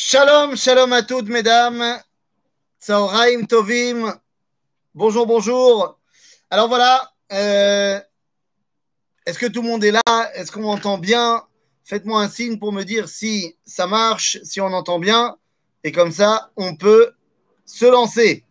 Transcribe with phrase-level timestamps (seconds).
[0.00, 2.00] Shalom, shalom à toutes, mesdames.
[2.80, 4.14] Tsaoraim Tovim.
[4.94, 5.98] Bonjour, bonjour.
[6.50, 8.00] Alors voilà, euh,
[9.26, 10.30] est-ce que tout le monde est là?
[10.34, 11.42] Est-ce qu'on m'entend bien?
[11.82, 15.36] Faites-moi un signe pour me dire si ça marche, si on entend bien.
[15.82, 17.10] Et comme ça, on peut
[17.66, 18.44] se lancer.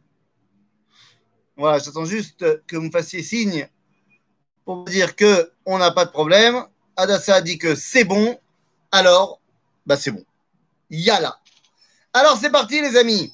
[1.56, 3.70] Voilà, j'attends juste que vous me fassiez signe
[4.66, 6.66] pour me dire que on n'a pas de problème.
[6.98, 8.38] Adassa a dit que c'est bon.
[8.92, 9.40] Alors,
[9.86, 10.26] bah c'est bon.
[10.90, 11.40] Yala.
[12.14, 13.34] Alors c'est parti les amis.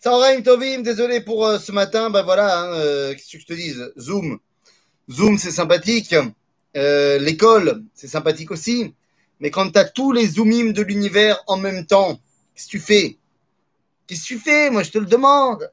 [0.00, 2.08] Sauraim Tovim, désolé pour euh, ce matin.
[2.08, 3.92] Ben voilà, hein, euh, qu'est-ce que je te dise?
[3.98, 4.38] Zoom.
[5.10, 6.14] Zoom, c'est sympathique.
[6.76, 8.94] Euh, L'école, c'est sympathique aussi.
[9.40, 12.20] Mais quand tu as tous les zoomim de l'univers en même temps,
[12.54, 13.18] qu'est-ce que tu fais?
[14.06, 14.70] Qu'est-ce que tu fais?
[14.70, 15.68] Moi, je te le demande.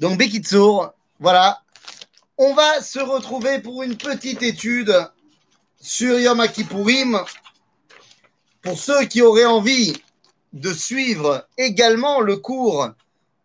[0.00, 1.62] Donc, Bekitsour, voilà.
[2.36, 4.92] On va se retrouver pour une petite étude
[5.80, 7.20] sur Yom Kippourim.
[8.62, 9.94] Pour ceux qui auraient envie
[10.52, 12.90] de suivre également le cours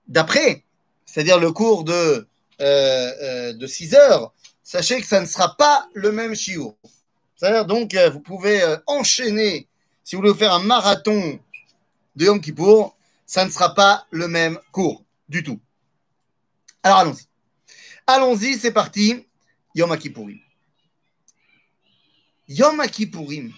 [0.08, 0.64] d'après,
[1.06, 2.28] c'est-à-dire le cours de,
[2.62, 6.78] euh, euh, de 6 heures, sachez que ça ne sera pas le même chiot.
[7.36, 9.68] C'est-à-dire donc, euh, vous pouvez enchaîner,
[10.04, 11.40] si vous voulez faire un marathon
[12.16, 15.60] de Yom Kippour, ça ne sera pas le même cours du tout.
[16.84, 17.26] Alors allons-y.
[18.08, 19.26] Allons-y, c'est parti.
[19.74, 20.40] Yom Kippourim.
[22.48, 23.52] Yom Kippourim.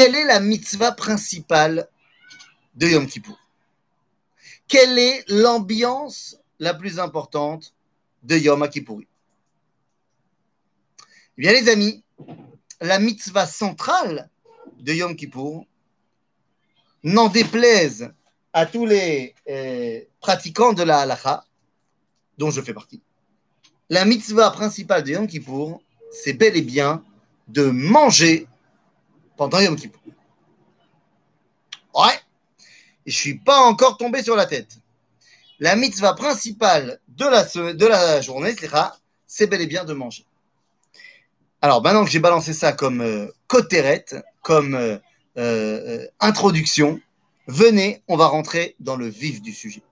[0.00, 1.86] Quelle est la mitzvah principale
[2.74, 3.38] de Yom Kippour
[4.66, 7.74] Quelle est l'ambiance la plus importante
[8.22, 9.04] de Yom Kippourim
[11.36, 12.02] Eh bien, les amis,
[12.80, 14.30] la mitzvah centrale
[14.78, 15.66] de Yom Kippour,
[17.02, 18.10] n'en déplaise
[18.54, 21.44] à tous les euh, pratiquants de la halacha,
[22.38, 23.02] dont je fais partie,
[23.90, 27.04] la mitzvah principale de Yom Kippour, c'est bel et bien
[27.48, 28.46] de manger
[29.40, 29.74] pendant Yom.
[31.94, 32.20] Ouais,
[33.06, 34.76] je suis pas encore tombé sur la tête.
[35.60, 38.54] La mitzvah principale de la, de la journée,
[39.26, 40.26] c'est bel et bien de manger.
[41.62, 43.28] Alors maintenant que j'ai balancé ça comme euh,
[44.42, 44.98] comme euh,
[45.38, 47.00] euh, introduction,
[47.46, 49.82] venez, on va rentrer dans le vif du sujet.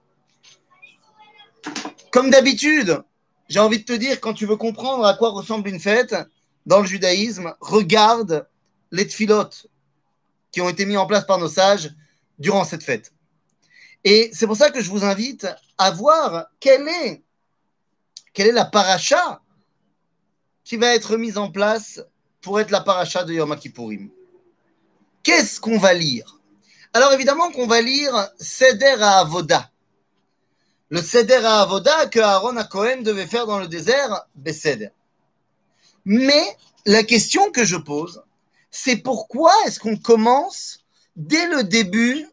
[2.11, 3.01] Comme d'habitude,
[3.47, 6.15] j'ai envie de te dire, quand tu veux comprendre à quoi ressemble une fête
[6.67, 8.47] dans le judaïsme, regarde
[8.91, 9.67] les tfilotes
[10.51, 11.93] qui ont été mis en place par nos sages
[12.37, 13.13] durant cette fête.
[14.03, 17.23] Et c'est pour ça que je vous invite à voir quelle est,
[18.37, 19.41] la paracha
[20.63, 22.01] qui va être mise en place
[22.41, 24.09] pour être la paracha de Yom Kippourim.
[25.23, 26.39] Qu'est-ce qu'on va lire?
[26.93, 29.69] Alors évidemment qu'on va lire Seder à Avoda.
[30.89, 34.89] Le Seder à Avoda que Aaron à Cohen devait faire dans le désert, Beseder.
[36.05, 38.23] Mais la question que je pose,
[38.71, 40.79] c'est pourquoi est-ce qu'on commence
[41.15, 42.27] dès le début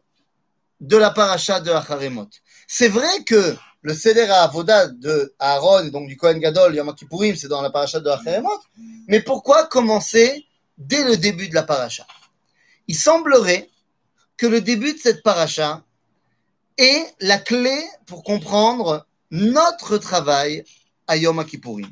[0.79, 2.29] de la paracha de Acharemot.
[2.67, 7.35] C'est vrai que le Seder à Avoda de Aaron, donc du Kohen Gadol, Yom Kippourim,
[7.35, 8.59] c'est dans la paracha de Acharemot,
[9.07, 10.45] mais pourquoi commencer
[10.77, 12.05] dès le début de la paracha?
[12.87, 13.69] Il semblerait
[14.37, 15.83] que le début de cette paracha
[16.77, 20.63] est la clé pour comprendre notre travail
[21.07, 21.89] à Yom Kippourim.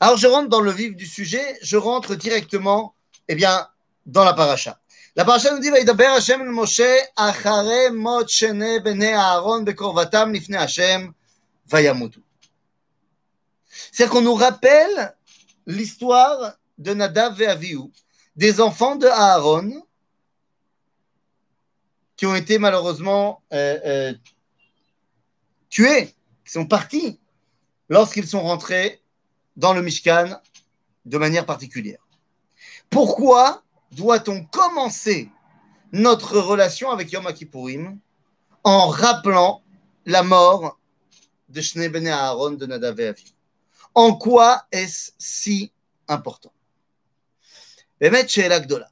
[0.00, 2.94] Alors je rentre dans le vif du sujet, je rentre directement
[3.28, 3.68] eh bien,
[4.06, 4.78] dans la paracha.
[5.14, 6.80] La paracha nous dit Vaïdaber Hashem Moshe
[7.16, 8.80] achare mot shene
[9.14, 11.12] Aaron bekorvatam lifne Hashem
[11.66, 12.20] vayamutu.
[13.92, 15.14] C'est-à-dire qu'on nous rappelle
[15.66, 17.90] l'histoire de Nadav et Avihu,
[18.36, 19.82] des enfants de Aaron
[22.16, 24.14] qui ont été malheureusement euh, euh,
[25.68, 27.20] tués, qui sont partis
[27.88, 29.02] lorsqu'ils sont rentrés
[29.56, 30.40] dans le Mishkan
[31.04, 32.01] de manière particulière.
[32.92, 35.30] Pourquoi doit-on commencer
[35.92, 37.98] notre relation avec Yom Kippourim
[38.64, 39.62] en rappelant
[40.04, 40.78] la mort
[41.48, 43.14] de Shnei Bene Aaron de Nadav et
[43.94, 45.72] En quoi est-ce si
[46.06, 46.52] important?
[47.98, 48.90] Gdola.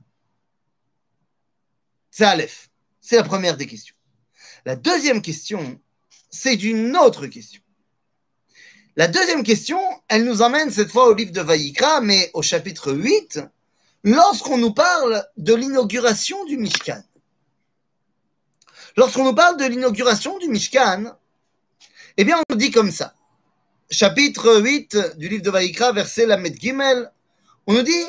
[2.11, 2.71] C'est Aleph.
[3.03, 3.97] C'est la première des questions.
[4.65, 5.79] La deuxième question,
[6.31, 7.61] c'est d'une autre question.
[8.97, 12.93] La deuxième question, elle nous emmène cette fois au livre de Vaïkra, mais au chapitre
[12.93, 13.41] 8,
[14.04, 17.02] lorsqu'on nous parle de l'inauguration du Mishkan.
[18.98, 21.16] Lorsqu'on nous parle de l'inauguration du Mishkan,
[22.18, 23.14] eh bien, on nous dit comme ça.
[23.90, 27.12] Chapitre 8 du livre de Vaïkra, verset Lamed Gimel,
[27.68, 28.06] on nous dit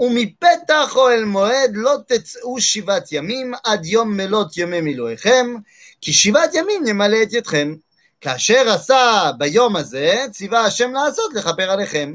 [0.00, 5.54] ומפתח אוהל מועד לא תצאו שבעת ימים עד יום מלות ימי מילואיכם,
[6.00, 7.74] כי שבעת ימים ימלא את ידכם.
[8.20, 12.14] כאשר עשה ביום הזה, ציווה השם לעשות לכפר עליכם.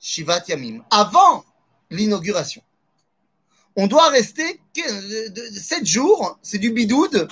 [0.00, 1.44] Shivat Yamim, avant
[1.90, 2.62] l'inauguration.
[3.76, 7.28] On doit rester 7 jours, c'est du bidoud,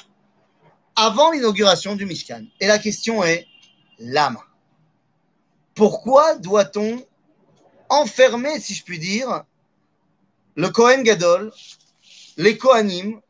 [0.94, 2.44] avant l'inauguration du Mishkan.
[2.61, 3.47] Et la question est,
[3.99, 4.38] l'âme.
[5.75, 7.05] Pourquoi doit-on
[7.88, 9.44] enfermer, si je puis dire,
[10.55, 11.53] le Kohen Gadol,
[12.37, 13.20] les Kohanim,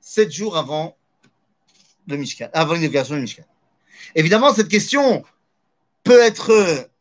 [0.00, 0.96] sept jours avant
[2.52, 3.44] avant l'inauguration du Mishkan?
[4.14, 5.24] Évidemment, cette question
[6.06, 6.52] peut être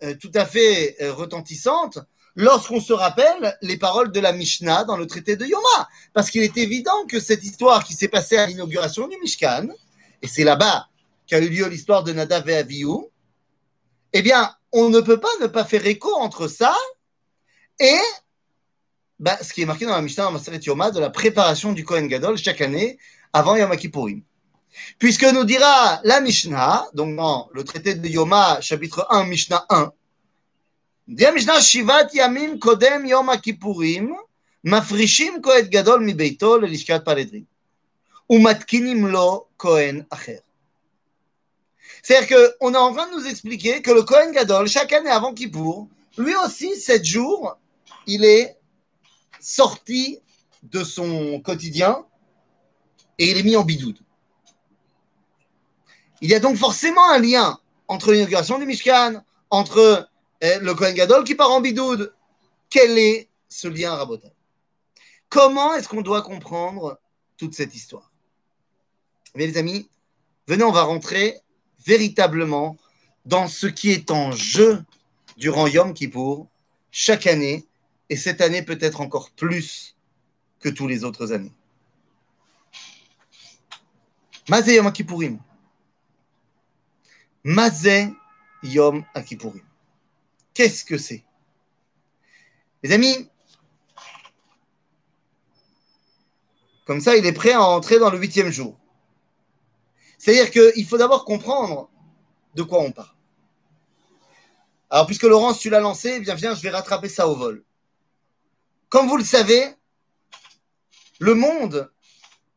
[0.04, 2.00] euh, tout à fait euh, retentissante
[2.36, 6.42] lorsqu'on se rappelle les paroles de la Mishnah dans le traité de Yoma, parce qu'il
[6.42, 9.68] est évident que cette histoire qui s'est passée à l'inauguration du Mishkan,
[10.24, 10.88] et c'est là-bas
[11.28, 13.06] qu'a eu lieu l'histoire de Nadav et Avihu,
[14.12, 16.76] eh bien, on ne peut pas ne pas faire écho entre ça
[17.80, 18.00] et
[19.20, 21.86] bah, ce qui est marqué dans la Mishnah, dans Maseret Yoma, de la préparation du
[21.86, 22.98] Kohen Gadol chaque année
[23.34, 24.24] avant Yom Kippourim.
[25.00, 29.92] Puisque nous dira la Mishnah, donc dans le traité de Yoma, chapitre 1, Mishnah 1,
[31.08, 34.16] dit Mishnah, Shivat Yamim Kodem Yom Kippourim,
[34.64, 37.46] Mafrishim Kohen Gadol mi Beito lelishkat Paredrin,
[38.30, 40.42] Umatkinim lo Kohen Acher.
[42.02, 45.34] C'est-à-dire qu'on est en train de nous expliquer que le Kohen Gadol, chaque année avant
[45.34, 45.88] Kippour,
[46.18, 47.58] lui aussi, sept jours,
[48.08, 48.58] il est
[49.40, 50.20] sorti
[50.64, 52.06] de son quotidien
[53.18, 54.00] et il est mis en bidoude.
[56.22, 60.10] Il y a donc forcément un lien entre l'inauguration du Mishkan, entre
[60.42, 62.14] eh, le Kohen Gadol qui part en bidoude.
[62.70, 64.32] Quel est ce lien rabotal
[65.30, 67.00] Comment est-ce qu'on doit comprendre
[67.38, 68.12] toute cette histoire?
[69.36, 69.90] Mais les amis,
[70.48, 71.40] venez, on va rentrer
[71.86, 72.78] véritablement
[73.26, 74.84] dans ce qui est en jeu
[75.38, 76.48] durant Yom Kippour,
[76.92, 77.66] chaque année,
[78.10, 79.96] et cette année peut-être encore plus
[80.60, 81.52] que toutes les autres années.
[84.48, 85.40] Mazé Yom Kippourim.
[87.46, 88.12] Mazé
[88.64, 89.62] Yom Kippourim.
[90.56, 91.24] Qu'est-ce que c'est?
[92.82, 93.30] Les amis,
[96.88, 98.80] comme ça, il est prêt à entrer dans le huitième jour.
[100.18, 101.92] C'est-à-dire qu'il faut d'abord comprendre
[102.56, 103.16] de quoi on parle.
[104.90, 107.64] Alors, puisque Laurence, tu l'as lancé, eh bien, viens, je vais rattraper ça au vol.
[108.90, 109.76] Comme vous le savez,
[111.20, 111.92] le monde,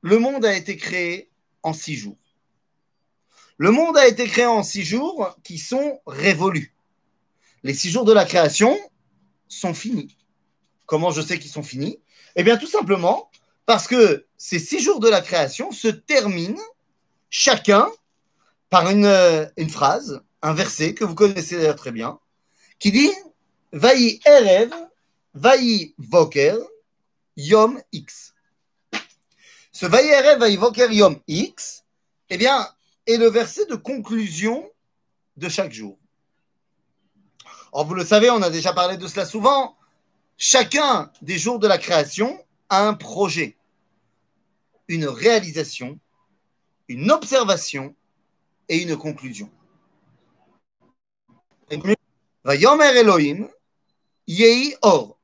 [0.00, 1.30] le monde a été créé
[1.62, 2.16] en six jours.
[3.58, 6.72] Le monde a été créé en six jours qui sont révolus.
[7.64, 8.78] Les six jours de la création
[9.48, 10.16] sont finis.
[10.86, 11.98] Comment je sais qu'ils sont finis?
[12.36, 13.30] Eh bien, tout simplement
[13.66, 16.62] parce que ces six jours de la création se terminent
[17.30, 17.88] chacun
[18.70, 22.20] par une, une phrase, un verset que vous connaissez d'ailleurs très bien,
[22.78, 23.10] qui dit
[23.72, 24.72] Vaï Erev
[25.34, 26.58] Vaï Voker
[27.36, 28.34] Yom X.
[29.72, 31.84] Ce Vaï Erev Vaï Voker Yom X,
[32.30, 32.68] eh bien,
[33.08, 34.70] est le verset de conclusion
[35.36, 35.98] de chaque jour.
[37.72, 39.76] Or, vous le savez, on a déjà parlé de cela souvent.
[40.36, 43.56] Chacun des jours de la création a un projet,
[44.86, 45.98] une réalisation,
[46.86, 47.94] une observation
[48.68, 49.50] et une conclusion.
[52.44, 53.48] Vayomer Elohim,
[54.26, 55.18] Yehi Or.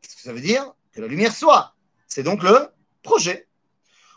[0.00, 0.72] Qu'est-ce que ça veut dire?
[0.92, 1.74] Que la lumière soit.
[2.06, 2.68] C'est donc le
[3.02, 3.48] projet.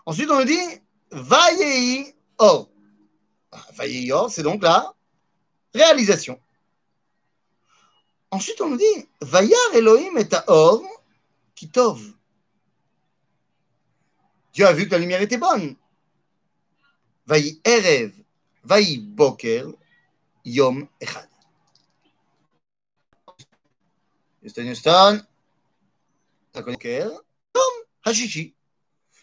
[0.06, 0.82] Ensuite, on nous dit
[1.12, 2.70] Vayehi Or.
[3.74, 4.94] Vayehi Or, c'est donc la
[5.74, 6.40] réalisation.
[8.32, 10.84] Ensuite, on nous dit Vayar Elohim et Or
[11.56, 12.14] Kitov.
[14.54, 15.76] Dieu a vu que la lumière était bonne.
[17.26, 18.12] Vayi Erev,
[18.64, 19.66] Vayi Boker,
[20.46, 21.30] Yom Echad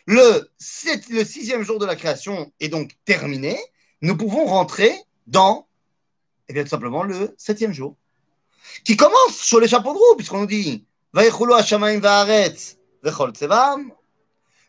[0.07, 0.50] Le,
[1.10, 3.60] le sixième jour de la création est donc terminé.
[4.01, 4.93] Nous pouvons rentrer
[5.27, 5.67] dans,
[6.50, 7.95] eh bien, tout simplement, le septième jour.
[8.83, 13.91] Qui commence sur les chapeaux de roue, puisqu'on nous dit Vayichulu Hashamaim Vaaretz, Vechol Tsevam,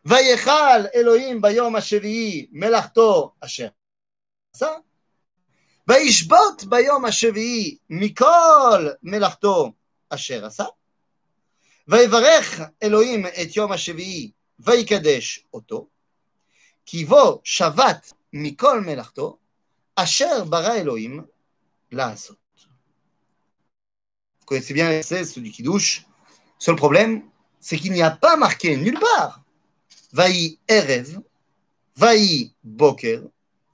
[0.05, 3.69] ויכל אלוהים ביום השביעי מלאכתו אשר
[4.55, 4.69] עשה,
[5.89, 9.73] וישבות ביום השביעי מכל מלאכתו
[10.09, 10.65] אשר עשה,
[11.89, 15.90] ויברך אלוהים את יום השביעי Vaikadesh Oto,
[16.86, 18.02] Kivo Shavat
[18.34, 19.40] Mikol Melarto,
[19.96, 21.26] Asher Bara Elohim,
[21.92, 22.38] Laasot.
[24.40, 26.06] Vous connaissez bien les 16 du Kiddush.
[26.60, 27.24] Seul problème,
[27.60, 29.44] c'est qu'il n'y a pas marqué nulle part.
[30.14, 31.20] Vaï Erev,
[31.96, 33.24] Vaï Boker,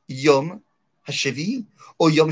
[0.09, 0.59] Yom
[1.05, 1.65] Hashevi,
[1.99, 2.29] ou Yom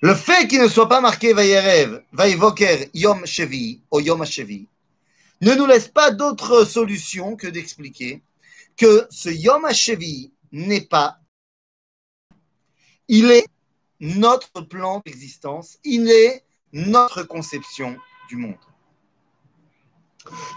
[0.00, 4.20] Le fait qu'il ne soit pas marqué Vaï Erev, Vaï Boker, Yom Shevi, ou Yom
[4.22, 4.68] Hashevi,
[5.44, 8.22] ne nous laisse pas d'autre solution que d'expliquer
[8.76, 11.18] que ce Yom Hashevi n'est pas.
[13.08, 13.46] Il est
[14.00, 17.96] notre plan d'existence, il est notre conception
[18.28, 18.56] du monde.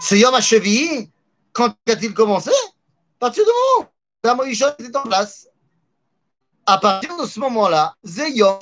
[0.00, 1.10] C'est Yom HaShevi,
[1.52, 2.50] quand a-t-il commencé?
[2.50, 5.48] À partir du moment où la Moïse était en place.
[6.66, 8.58] À partir de ce moment-là, c'est Yom.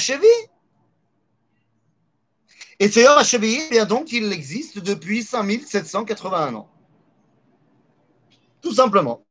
[2.78, 6.70] Et ce HaShevi, eh bien donc, il existe depuis 5781 ans.
[8.60, 9.24] Tout simplement.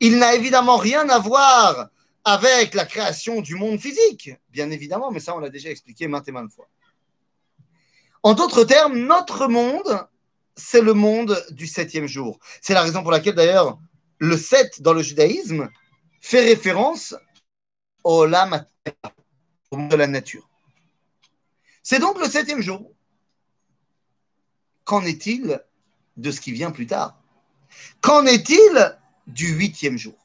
[0.00, 1.88] Il n'a évidemment rien à voir
[2.24, 6.26] avec la création du monde physique, bien évidemment, mais ça, on l'a déjà expliqué maintes
[6.26, 6.68] et maintes fois.
[8.24, 10.08] En d'autres termes, notre monde,
[10.56, 12.40] c'est le monde du septième jour.
[12.60, 13.78] C'est la raison pour laquelle, d'ailleurs,
[14.18, 15.70] le sept dans le judaïsme
[16.20, 17.14] fait référence
[18.02, 18.66] au lama,
[19.70, 20.48] au monde de la nature.
[21.88, 22.92] C'est donc le septième jour.
[24.82, 25.62] Qu'en est-il
[26.16, 27.16] de ce qui vient plus tard?
[28.00, 30.18] Qu'en est-il du huitième jour?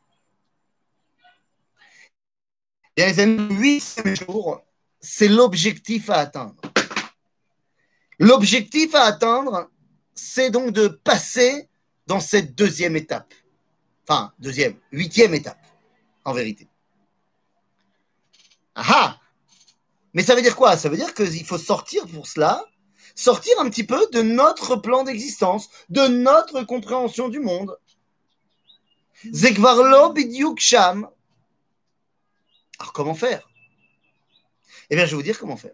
[2.97, 4.63] Bien, les amis, le huitième jour,
[4.99, 6.59] c'est l'objectif à atteindre.
[8.17, 9.69] L'objectif à atteindre,
[10.15, 11.69] c'est donc de passer
[12.07, 13.35] dans cette deuxième étape.
[14.09, 15.63] Enfin, deuxième, huitième étape,
[16.25, 16.67] en vérité.
[18.73, 19.20] Ah
[20.13, 20.77] Mais ça veut dire quoi?
[20.77, 22.65] Ça veut dire qu'il faut sortir pour cela,
[23.15, 27.77] sortir un petit peu de notre plan d'existence, de notre compréhension du monde.
[29.31, 30.13] Zekvarlo
[30.57, 31.07] sham.
[32.79, 33.47] Alors comment faire?
[34.89, 35.73] Eh bien, je vais vous dire comment faire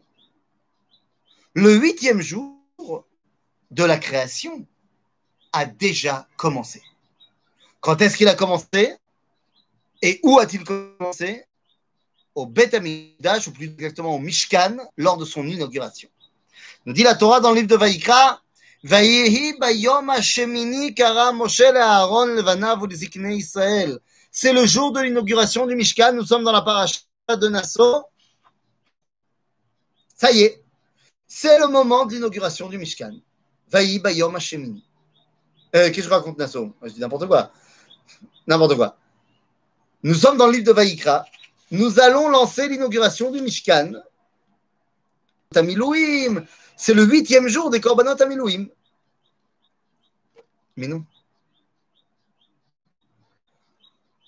[1.58, 2.54] le huitième jour
[3.72, 4.68] de la création
[5.52, 6.84] a déjà commencé.
[7.80, 8.96] Quand est-ce qu'il a commencé?
[10.04, 11.47] Et où a-t-il commencé?
[12.38, 16.08] Au Beth Amidash, ou plus exactement au Mishkan, lors de son inauguration.
[16.86, 18.44] Dit la Torah dans le livre de Vaïkra.
[24.32, 26.14] C'est le jour de l'inauguration du Mishkan.
[26.14, 28.04] Nous sommes dans la paracha de Nassau.
[30.16, 30.64] Ça y est,
[31.26, 33.14] c'est le moment d'inauguration du Mishkan.
[33.68, 34.36] Vaï Bayom.
[34.36, 34.38] Euh,
[35.72, 36.72] Qu'est-ce que je raconte, Nassau?
[36.84, 37.52] Je dis n'importe quoi.
[38.46, 38.96] N'importe quoi.
[40.04, 41.26] Nous sommes dans le livre de Vaïkra.
[41.72, 43.94] Nous allons lancer l'inauguration du Mishkan.
[45.52, 48.68] C'est le huitième jour des Korbanot Tamilouim.
[50.76, 51.04] Mais non.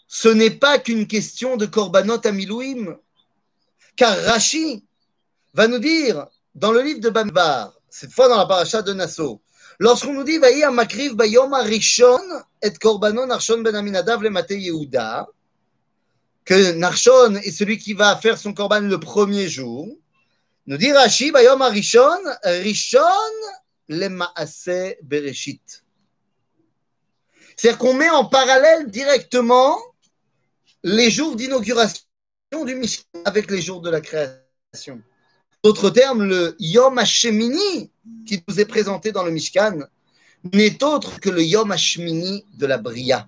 [0.08, 2.98] Ce n'est pas qu'une question de Korbanot Tamilouim.
[3.96, 4.86] Car Rashi
[5.54, 9.42] va nous dire dans le livre de Bambar, cette fois dans la paracha de Nassau,
[9.80, 12.20] lorsqu'on nous dit Vaï makriv bayom rishon
[12.62, 15.28] et korbanon narshon ben aminadav le Yehuda,
[16.46, 19.88] que Narshon est celui qui va faire son korban le premier jour,
[20.68, 23.00] nous dit Rashi bayom rishon rishon
[23.88, 25.84] le maase bereshit.
[27.56, 29.78] C'est-à-dire qu'on met en parallèle directement
[30.84, 32.04] les jours d'inauguration
[32.66, 35.02] du Mishkan avec les jours de la création.
[35.64, 37.92] D'autres termes, le Yom Hashemini
[38.26, 39.80] qui nous est présenté dans le Mishkan
[40.54, 43.28] n'est autre que le Yom Hashemini de la Bria.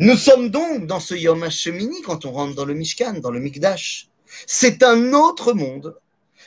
[0.00, 3.40] Nous sommes donc dans ce Yom Hashemini quand on rentre dans le Mishkan, dans le
[3.40, 4.08] Mikdash.
[4.46, 5.98] C'est un autre monde,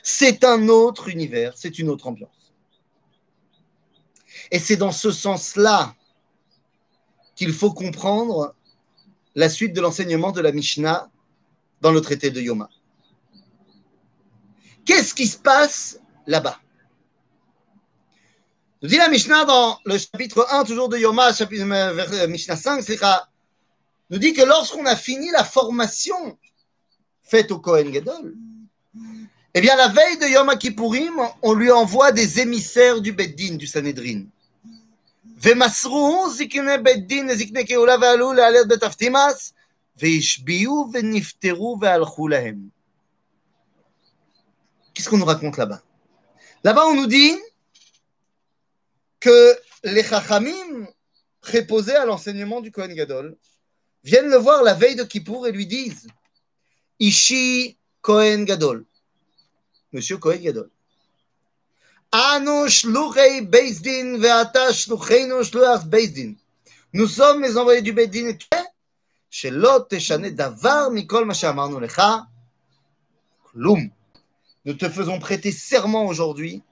[0.03, 2.53] c'est un autre univers, c'est une autre ambiance.
[4.51, 5.95] Et c'est dans ce sens-là
[7.35, 8.55] qu'il faut comprendre
[9.35, 11.09] la suite de l'enseignement de la Mishnah
[11.81, 12.69] dans le traité de Yoma.
[14.85, 16.59] Qu'est-ce qui se passe là-bas?
[18.81, 22.81] Nous dit la Mishnah dans le chapitre 1, toujours de Yoma, chapitre, euh, Mishnah 5,
[24.10, 26.38] nous dit que lorsqu'on a fini la formation
[27.22, 28.34] faite au Kohen Gadol,
[29.54, 33.66] eh bien, la veille de Yom Kippourim, on lui envoie des émissaires du Beddin, du
[33.66, 34.26] Sanhedrin.
[35.42, 39.52] ומסרו זקני בית דין לזקני קהולה ועלו לעליית בית אבטימאס
[39.96, 42.68] והשביעו ונפטרו והלכו להם.
[44.94, 45.82] Qu'est-ce qu'on nous raconte là-bas
[46.64, 47.36] Là-bas, on nous dit
[49.20, 50.86] que les Chachamim,
[51.42, 53.36] préposés à l'enseignement du Kohen Gadol,
[54.04, 56.06] viennent le voir la veille de Kippour et lui disent
[56.98, 58.84] Ishi Kohen Gadol,
[59.92, 60.70] Monsieur Kohen Gadol.
[63.42, 64.68] Bezdin ve'ata
[65.86, 66.34] Bezdin.
[66.92, 68.66] Nous sommes les envoyés du Bezdin et tu es
[69.30, 72.02] שלא תשנה דבר מכל מה שאמרנו לך,
[73.42, 73.88] כלום.
[74.64, 76.62] Nous te faisons prêter serment aujourd'hui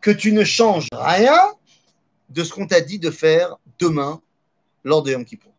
[0.00, 1.40] que tu ne changes rien
[2.30, 4.22] de ce qu'on t'a dit de faire demain
[4.84, 5.52] lors de Yom Kippour.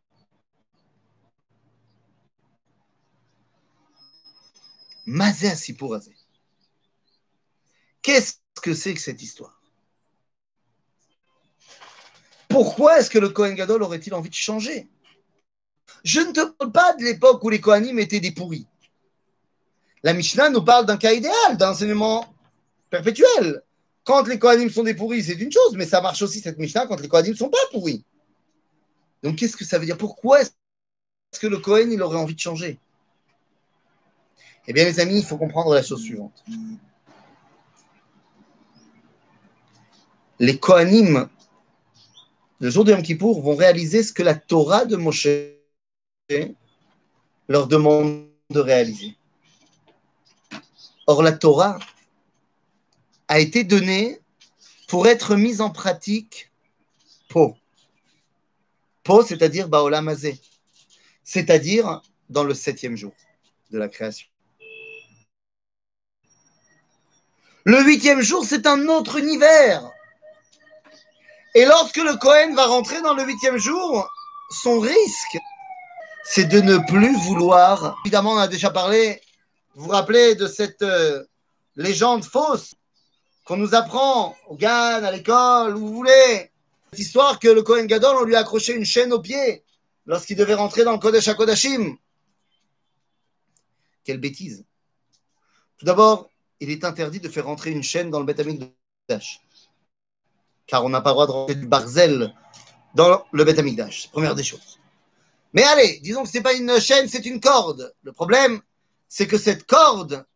[5.09, 6.15] Mazé Sipurazé.
[8.03, 9.59] Qu'est-ce que c'est que cette histoire?
[12.47, 14.87] Pourquoi est-ce que le Kohen Gadol aurait-il envie de changer?
[16.05, 18.67] Je ne te parle pas de l'époque où les Kohanim étaient des pourris.
[20.03, 22.35] La Mishnah nous parle d'un cas idéal, d'un enseignement
[22.91, 23.63] perpétuel.
[24.05, 26.87] Quand les Kohanim sont des pourris, c'est une chose, mais ça marche aussi cette Mishnah
[26.87, 28.05] quand les Kohanim ne sont pas pourris.
[29.23, 29.97] Donc qu'est-ce que ça veut dire?
[29.97, 32.79] Pourquoi est-ce que le Kohen il aurait envie de changer?
[34.71, 36.45] Eh bien les amis, il faut comprendre la chose suivante.
[40.39, 41.27] Les Kohanim,
[42.61, 45.27] le jour de Yom Kippour, vont réaliser ce que la Torah de Moshe
[47.49, 49.17] leur demande de réaliser.
[51.07, 51.79] Or, la Torah
[53.29, 54.21] a été donnée
[54.87, 56.53] pour être mise en pratique
[57.31, 57.57] po.
[59.03, 60.39] Po, c'est-à-dire Baolamazé,
[61.25, 63.15] c'est-à-dire dans le septième jour
[63.71, 64.29] de la création.
[67.69, 69.91] Le huitième jour, c'est un autre univers.
[71.55, 74.09] Et lorsque le Cohen va rentrer dans le huitième jour,
[74.49, 75.37] son risque,
[76.25, 77.95] c'est de ne plus vouloir.
[78.07, 79.21] Évidemment, on a déjà parlé
[79.75, 81.23] vous vous rappelez de cette euh,
[81.77, 82.75] légende fausse
[83.45, 86.51] qu'on nous apprend au GAN, à l'école, où vous voulez
[86.91, 89.63] Cette histoire que le Kohen Gadol, on lui a accroché une chaîne au pied
[90.07, 91.99] lorsqu'il devait rentrer dans le Kodesh HaKodashim.
[94.05, 94.65] Quelle bêtise.
[95.77, 99.41] Tout d'abord, il est interdit de faire rentrer une chaîne dans le Beth Amikdash.
[100.67, 102.35] Car on n'a pas le droit de rentrer du barzel
[102.95, 104.11] dans le Beth Amikdash.
[104.11, 104.79] Première des choses.
[105.53, 107.95] Mais allez, disons que ce n'est pas une chaîne, c'est une corde.
[108.03, 108.61] Le problème,
[109.09, 110.27] c'est que cette corde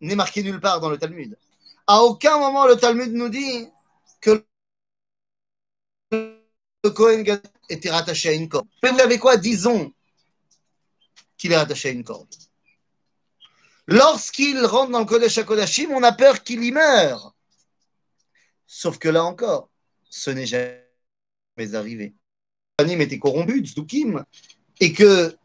[0.00, 1.38] n'est marquée nulle part dans le Talmud.
[1.86, 3.68] À aucun moment le Talmud nous dit
[4.20, 4.44] que
[6.10, 7.24] le Kohen
[7.68, 8.66] était rattaché à une corde.
[8.82, 9.36] Mais vous avez quoi?
[9.36, 9.92] Disons
[11.36, 12.28] qu'il est rattaché à une corde.
[13.86, 17.34] Lorsqu'il rentre dans le Kodesh HaKodashim, on a peur qu'il y meure.
[18.66, 19.68] Sauf que là encore,
[20.08, 22.14] ce n'est jamais arrivé.
[22.78, 24.24] Anim était corrompu, Tzdukim,
[24.80, 25.36] et que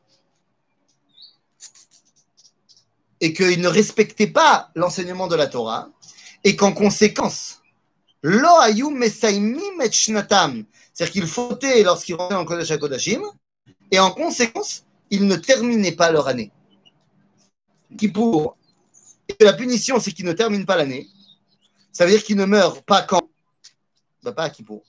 [3.22, 5.90] et qu'il ne respectait pas l'enseignement de la Torah,
[6.46, 7.62] et qu'en conséquence,
[8.22, 8.48] lo
[11.00, 13.22] c'est-à-dire qu'il fautait lorsqu'il rentrait en Kodesh HaKodashim,
[13.92, 16.52] et en conséquence, ils ne terminaient pas leur année.
[17.98, 18.58] Qui pour
[19.40, 21.08] et la punition, c'est qu'ils ne terminent pas l'année.
[21.92, 23.30] Ça veut dire qu'ils ne meurent pas quand?
[24.24, 24.84] Bah, Pas à Kippour.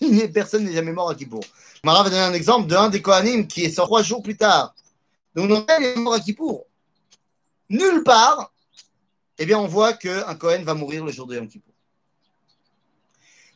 [0.34, 1.42] Personne n'est jamais mort à Kippour.
[1.84, 4.74] Mara va donner un exemple d'un des Kohanim qui est trois jours plus tard.
[5.34, 6.68] Donc, on est mort à Kippour
[7.70, 8.52] nulle part,
[9.38, 11.74] eh bien, on voit qu'un Cohen va mourir le jour de Yom Kippour.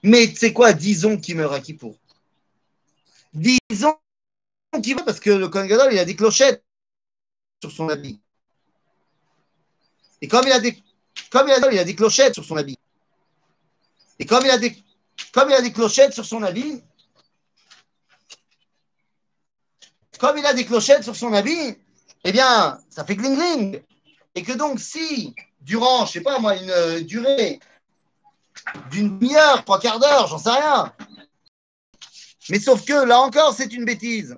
[0.03, 1.97] Mais c'est quoi Disons qu'il meurt à Kippour.
[3.33, 3.95] Disons
[4.83, 6.65] qu'il meurt parce que le Cohen Gadol, il a des clochettes
[7.71, 8.21] son habit.
[10.21, 10.83] Et comme il a des,
[11.31, 12.79] comme il a, des clochettes sur son habit.
[14.19, 14.77] Et comme il a des,
[15.33, 16.83] comme il a des clochettes sur son habit,
[20.19, 21.77] comme il a des clochettes sur son habit,
[22.25, 23.83] eh bien, ça fait gling-gling.
[24.35, 27.59] Et que donc, si, durant, je sais pas moi, une euh, durée
[28.91, 30.93] d'une demi-heure, trois quarts d'heure, j'en sais rien.
[32.49, 34.37] Mais sauf que, là encore, c'est une bêtise.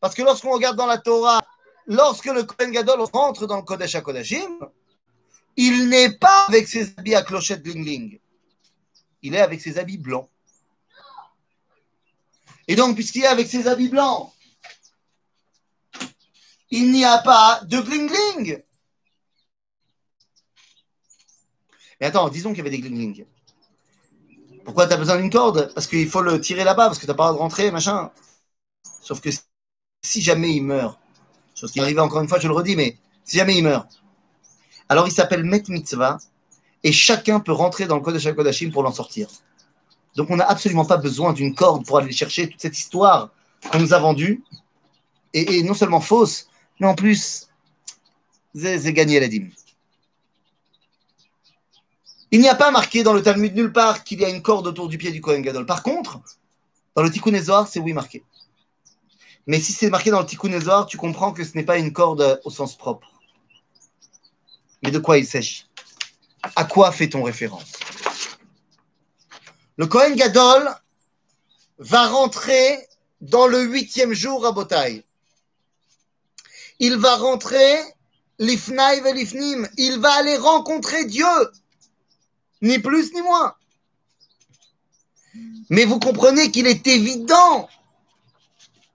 [0.00, 1.40] Parce que lorsqu'on regarde dans la Torah,
[1.88, 4.60] lorsque le Kohen Gadol rentre dans le Kodesh HaKodashim,
[5.56, 8.20] il n'est pas avec ses habits à clochette bling-bling.
[9.22, 10.28] Il est avec ses habits blancs.
[12.68, 14.30] Et donc, puisqu'il est avec ses habits blancs,
[16.70, 18.62] il n'y a pas de bling-bling.
[22.00, 23.26] Mais attends, disons qu'il y avait des gling
[24.64, 25.72] Pourquoi tu as besoin d'une corde?
[25.74, 27.70] Parce qu'il faut le tirer là-bas, parce que tu n'as pas le droit de rentrer,
[27.72, 28.12] machin.
[29.02, 29.30] Sauf que
[30.02, 31.00] si jamais il meurt,
[31.58, 34.02] chose qui arrive encore une fois, je le redis, mais si jamais il meurt,
[34.88, 36.18] alors il s'appelle Met Mitzvah,
[36.84, 39.28] et chacun peut rentrer dans le code de Shakodashim pour l'en sortir.
[40.16, 43.30] Donc on n'a absolument pas besoin d'une corde pour aller chercher toute cette histoire
[43.70, 44.42] qu'on nous a vendue,
[45.34, 46.48] et, non seulement fausse,
[46.80, 47.48] mais en plus,
[48.54, 49.50] c'est gagné la dîme.
[52.30, 54.66] Il n'y a pas marqué dans le Talmud nulle part qu'il y a une corde
[54.66, 55.66] autour du pied du Kohen Gadol.
[55.66, 56.20] Par contre,
[56.94, 58.22] dans le Tikkun c'est oui marqué.
[59.48, 62.38] Mais si c'est marqué dans le Tikkun tu comprends que ce n'est pas une corde
[62.44, 63.08] au sens propre.
[64.82, 65.66] Mais de quoi il s'agit?
[66.54, 67.72] À quoi fait-on référence?
[69.78, 70.70] Le Kohen Gadol
[71.78, 72.88] va rentrer
[73.22, 75.02] dans le huitième jour à Botaï.
[76.78, 77.80] Il va rentrer
[78.38, 79.66] l'ifnaï l'ifnim.
[79.78, 81.24] Il va aller rencontrer Dieu.
[82.60, 83.54] Ni plus ni moins.
[85.70, 87.68] Mais vous comprenez qu'il est évident,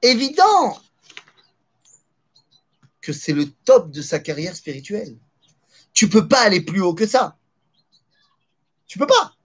[0.04, 0.80] évident,
[3.02, 5.18] que c'est le top de sa carrière spirituelle.
[5.94, 7.38] Tu peux pas aller plus haut que ça.
[8.88, 9.36] Tu peux pas.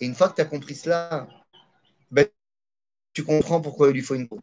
[0.00, 1.28] Et une fois que tu as compris cela,
[2.10, 2.26] ben,
[3.12, 4.40] tu comprends pourquoi il lui faut une peau.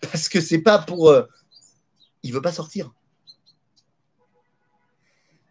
[0.00, 1.10] Parce que c'est pas pour.
[1.10, 1.26] Euh,
[2.22, 2.92] il veut pas sortir.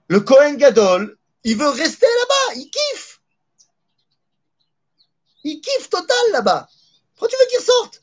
[0.08, 3.22] Le Cohen Gadol, il veut rester là-bas, il kiffe.
[5.44, 6.68] Il kiffe total là-bas.
[7.16, 8.02] Pourquoi tu veux qu'il sorte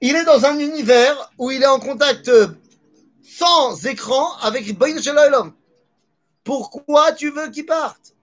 [0.00, 2.30] Il est dans un univers où il est en contact
[3.22, 5.52] sans écran avec Bain Shalom.
[6.44, 8.14] Pourquoi tu veux qu'il parte?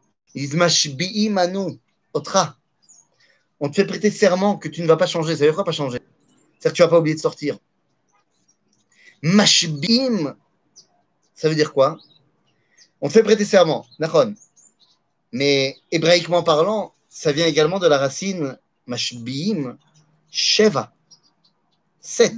[2.14, 2.58] Otra.
[3.60, 5.36] On te fait prêter serment que tu ne vas pas changer.
[5.36, 6.00] Ça veut dire quoi pas changer?
[6.60, 7.58] C'est-à-dire que tu ne vas pas oublier de sortir.
[9.22, 10.36] Mashbim,
[11.34, 11.98] ça veut dire quoi?
[13.02, 14.36] On te fait prêter serment, Nachon.
[15.32, 18.58] Mais hébraïquement parlant, ça vient également de la racine
[18.88, 19.78] Mashbim,
[20.32, 20.94] Sheva,
[22.02, 22.34] 7.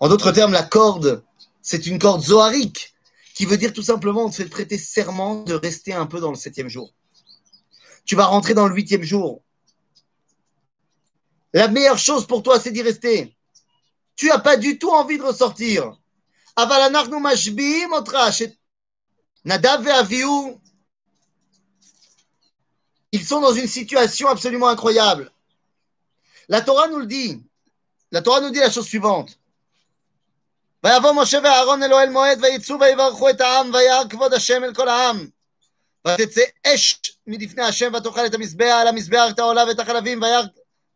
[0.00, 1.24] En d'autres termes, la corde,
[1.62, 2.94] c'est une corde zoharique,
[3.34, 6.30] qui veut dire tout simplement on te fait prêter serment de rester un peu dans
[6.30, 6.92] le septième jour.
[8.04, 9.42] Tu vas rentrer dans le huitième jour.
[11.54, 13.36] La meilleure chose pour toi, c'est d'y rester.
[14.16, 15.96] Tu n'as pas du tout envie de ressortir.
[19.44, 20.24] Nadav et
[23.11, 25.31] ils sont dans une situation absolument incroyable.
[26.49, 27.41] La Torah nous le dit.
[28.11, 29.37] La Torah nous dit la chose suivante.
[30.83, 34.87] ויבוא משה ואהרון אל אוהל מועד ויצאו ויברכו את העם וירא כבוד השם אל כל
[34.87, 35.27] העם.
[36.07, 40.41] ותצא אש מלפני השם ותאכל את המזבח על המזבח את העולה ואת החלבים וירא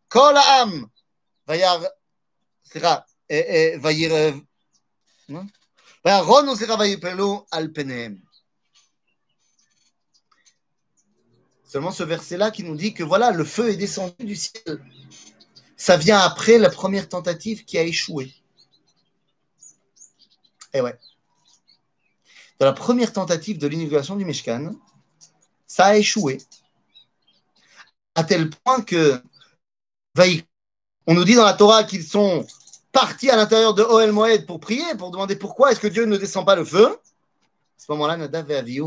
[0.08, 0.84] כל העם.
[1.48, 1.78] וירא,
[2.64, 2.96] סליחה,
[3.82, 4.30] וירא,
[6.04, 8.25] וירונו, סליחה, ויפלו על פניהם.
[11.67, 14.81] Seulement ce verset-là qui nous dit que voilà, le feu est descendu du ciel.
[15.75, 18.33] Ça vient après la première tentative qui a échoué.
[20.73, 20.97] Eh ouais.
[22.59, 24.75] Dans la première tentative de l'inauguration du Meshkan,
[25.67, 26.39] ça a échoué.
[28.15, 29.21] À tel point que,
[31.05, 32.47] on nous dit dans la Torah qu'ils sont
[32.91, 36.17] partis à l'intérieur de Oel Moed pour prier, pour demander pourquoi est-ce que Dieu ne
[36.17, 36.87] descend pas le feu.
[36.87, 36.97] À
[37.77, 38.81] ce moment-là, Nadav et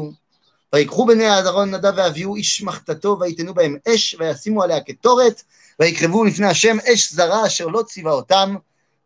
[0.76, 5.44] ויקחו בני אהרון נדב ואביהו איש מחתתו ויתנו בהם אש וישימו עליה קטורת
[5.80, 8.56] ויקרבו לפני השם אש זרה אשר לא ציווה אותם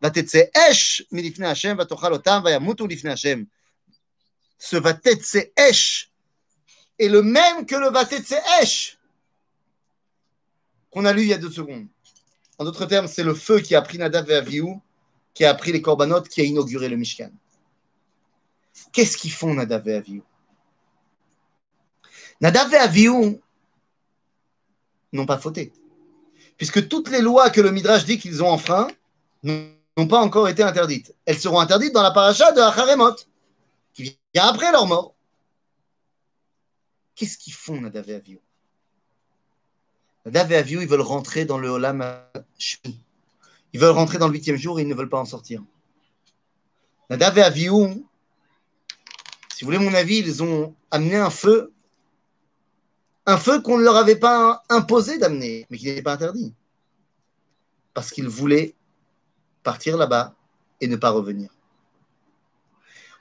[0.02, 3.42] ותצא אש מלפני השם ותאכל אותם וימותו לפני השם.
[4.60, 6.10] Ce ותצא אש
[7.00, 8.98] est le même que le vatetse esh
[10.90, 11.86] qu'on a lu il y a deux secondes.
[12.58, 14.74] En d'autres termes, c'est le feu qui a pris Nadav et Avihu,
[15.32, 17.30] qui a pris les corbanotes, qui a inauguré le Mishkan.
[18.92, 20.22] Qu'est-ce qu'ils font Nadav et Avihu
[22.41, 22.99] Nadav et
[25.13, 25.71] n'ont pas fauté.
[26.57, 28.87] Puisque toutes les lois que le Midrash dit qu'ils ont enfreint
[29.43, 31.13] n'ont pas encore été interdites.
[31.25, 33.15] Elles seront interdites dans la paracha de Acharemot,
[33.93, 35.15] qui vient après leur mort.
[37.15, 38.39] Qu'est-ce qu'ils font, Nadav et Avihu?
[40.25, 42.03] Nadav et ils veulent rentrer dans le Olam
[43.73, 45.63] Ils veulent rentrer dans le huitième jour et ils ne veulent pas en sortir.
[47.09, 47.51] Nadav et
[49.55, 51.71] si vous voulez mon avis, ils ont amené un feu,
[53.25, 56.53] un feu qu'on ne leur avait pas imposé d'amener, mais qui n'était pas interdit.
[57.93, 58.75] Parce qu'ils voulaient
[59.63, 60.35] partir là-bas
[60.81, 61.49] et ne pas revenir.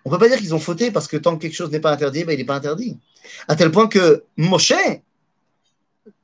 [0.05, 1.81] On ne peut pas dire qu'ils ont fauté parce que tant que quelque chose n'est
[1.81, 2.99] pas interdit, ben, il n'est pas interdit.
[3.49, 4.75] À tel point que Moshe,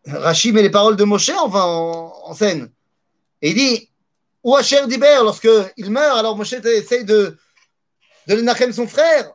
[0.07, 1.51] Rachid met les paroles de Moshe en,
[2.25, 2.71] en, scène.
[3.41, 3.89] Et il dit
[4.45, 7.39] Ou Asher Diber, lorsqu'il meurt, alors Moshe essaye de,
[8.27, 9.33] de Lenachem son frère.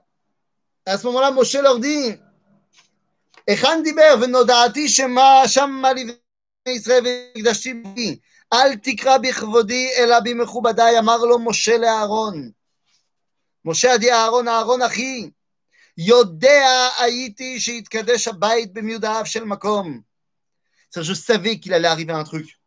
[0.86, 2.16] à ce moment-là, Moshe leur dit
[3.47, 6.13] היכן דיבר ונודעתי שמה שם לבני
[6.69, 8.19] ישראל והקדשתי בי
[8.53, 12.51] אל תקרא בכבודי אלא במכובדיי אמר לו משה לאהרון
[13.65, 15.31] משה עדי אהרון אהרון אחי
[15.99, 20.01] יודע הייתי שיתקדש הבית במיודעיו של מקום.
[20.93, 22.59] Je savais qu'il allait arriver un truc.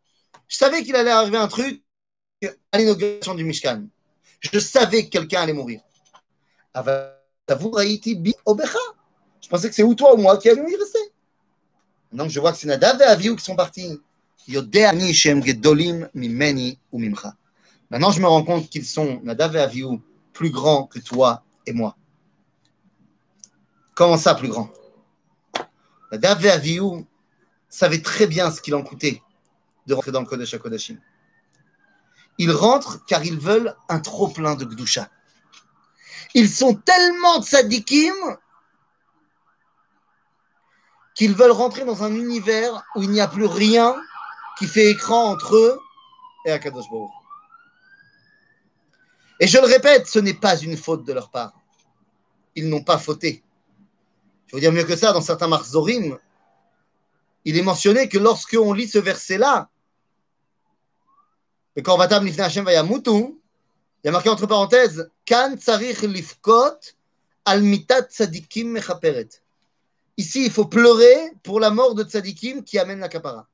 [0.48, 1.84] Je savais qu'il allait arriver un truc
[2.72, 3.88] à l'inauguration du Mishkan.
[4.40, 5.82] Je savais que quelqu'un allait mourir.
[9.49, 10.99] Je pensais que c'est ou toi ou moi qui allions y rester.
[12.13, 13.99] Donc je vois que c'est Nadav et Avihu qui sont partis.
[17.91, 20.01] Maintenant je me rends compte qu'ils sont Nadav et Avihu
[20.35, 21.97] plus grands que toi et moi.
[23.95, 24.69] Comment ça, plus grand
[26.13, 27.07] Nadav et Avihu
[27.71, 29.23] savaient très bien ce qu'il en coûtait
[29.87, 30.99] de rentrer dans le Kodesh HaKodashim.
[32.37, 35.09] Ils rentrent car ils veulent un trop-plein de Gdusha.
[36.35, 38.13] Ils sont tellement tzadikim
[41.19, 44.01] qu'ils veulent rentrer dans un univers où il n'y a plus rien
[44.57, 45.81] qui fait écran entre eux
[46.45, 46.87] et Akadosh.
[49.41, 51.55] Et je le répète, ce n'est pas une faute de leur part.
[52.55, 53.43] Ils n'ont pas fauté.
[54.47, 56.17] Je veux dire mieux que ça, dans certains marzorim,
[57.45, 59.69] il est mentionné que lorsque on lit ce verset-là,
[61.85, 66.79] quand va Hashem Vayamutu, il y a marqué entre parenthèses, Kan tsarich lifkot
[67.45, 69.43] al mitat tzadikim mechaperet.
[70.19, 73.49] Ici, il faut pleurer pour la mort de tzadikim qui amène la kapara.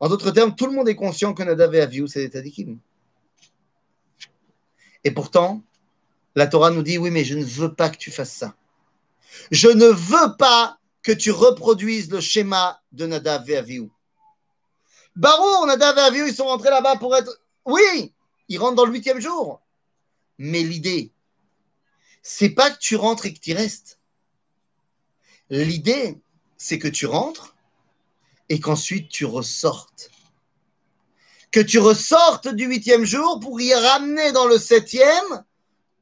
[0.00, 2.78] En d'autres termes, tout le monde est conscient que Nadav et c'est des tzadikim.
[5.04, 5.62] Et pourtant,
[6.34, 8.56] la Torah nous dit, oui, mais je ne veux pas que tu fasses ça.
[9.52, 13.88] Je ne veux pas que tu reproduises le schéma de Nadav et Avihu.
[15.14, 17.40] Barour, Nadav et Avihu, ils sont rentrés là-bas pour être...
[17.64, 18.12] Oui,
[18.48, 19.60] ils rentrent dans le huitième jour.
[20.38, 21.12] Mais l'idée,
[22.20, 23.97] c'est pas que tu rentres et que tu restes.
[25.50, 26.20] L'idée,
[26.56, 27.56] c'est que tu rentres
[28.48, 30.10] et qu'ensuite tu ressortes.
[31.50, 35.44] Que tu ressortes du huitième jour pour y ramener dans le septième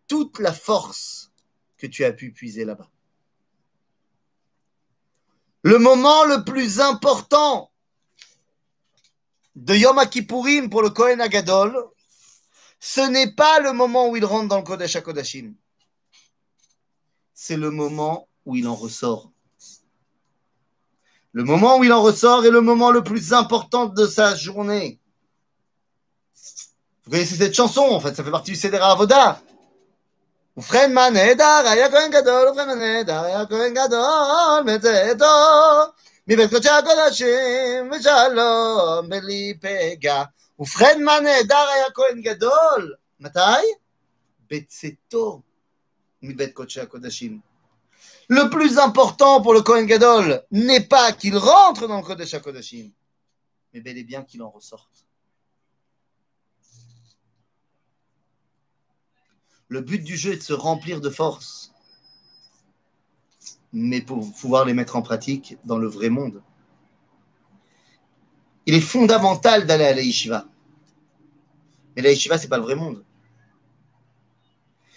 [0.09, 1.31] toute la force
[1.79, 2.91] que tu as pu puiser là-bas.
[5.63, 7.71] Le moment le plus important
[9.57, 11.91] de Yom Kippourim pour le Kohen Agadol,
[12.79, 15.55] ce n'est pas le moment où il rentre dans le Kodesh HaKodashim.
[17.35, 19.33] C'est le moment où il en ressort.
[21.36, 25.00] Le moment où il en ressort est le moment le plus important de sa journée.
[27.06, 29.42] Vous connaissez cette chanson, en fait, ça fait partie du Seder Avoda.
[30.58, 35.26] ובכן מה נהדר, היה כהן גדול, ובכן מה נהדר, היה כהן גדול, מצאתו,
[36.28, 40.24] מבית קודשי הקודשים, ושלום בלי פגע.
[40.60, 43.40] ובכן מה נהדר היה כהן גדול, מתי?
[44.50, 45.42] בצאתו
[46.22, 47.40] מבית קודשי הקודשים.
[48.29, 52.91] Le plus important pour le Kohen Gadol n'est pas qu'il rentre dans le Kodesh HaKodashim,
[53.73, 55.07] mais bel et bien qu'il en ressorte.
[59.69, 61.73] Le but du jeu est de se remplir de force,
[63.73, 66.43] mais pour pouvoir les mettre en pratique dans le vrai monde.
[68.65, 70.47] Il est fondamental d'aller à la yeshiva.
[71.95, 73.05] Mais la yeshiva, ce n'est pas le vrai monde.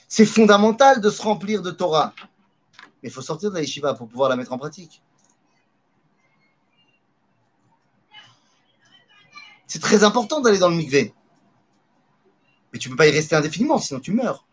[0.07, 2.13] C'est fondamental de se remplir de Torah.
[3.01, 5.01] Mais il faut sortir de la yeshiva pour pouvoir la mettre en pratique.
[9.67, 11.13] C'est très important d'aller dans le mikvé.
[12.73, 14.45] Mais tu ne peux pas y rester indéfiniment, sinon tu meurs.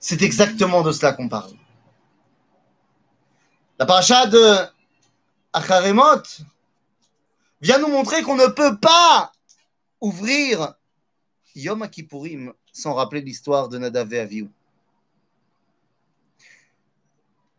[0.00, 1.52] C'est exactement de cela qu'on parle.
[3.78, 4.56] La paracha de
[5.52, 6.22] Acharemot
[7.60, 9.32] vient nous montrer qu'on ne peut pas
[10.00, 10.74] ouvrir
[11.54, 14.48] Yom Kippourim sans rappeler l'histoire de Nadav et.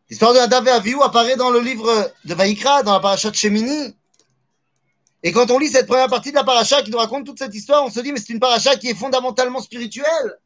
[0.10, 3.96] L'histoire de Nadav et apparaît dans le livre de Vaïkra, dans la paracha de Shemini.
[5.24, 7.54] Et quand on lit cette première partie de la paracha qui nous raconte toute cette
[7.54, 10.40] histoire, on se dit, mais c'est une paracha qui est fondamentalement spirituelle.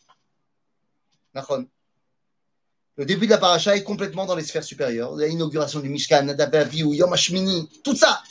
[2.98, 5.16] Le début de la paracha est complètement dans les sphères supérieures.
[5.16, 8.24] L'inauguration du Mishkan, Nadav et Yom HaShmini, tout ça.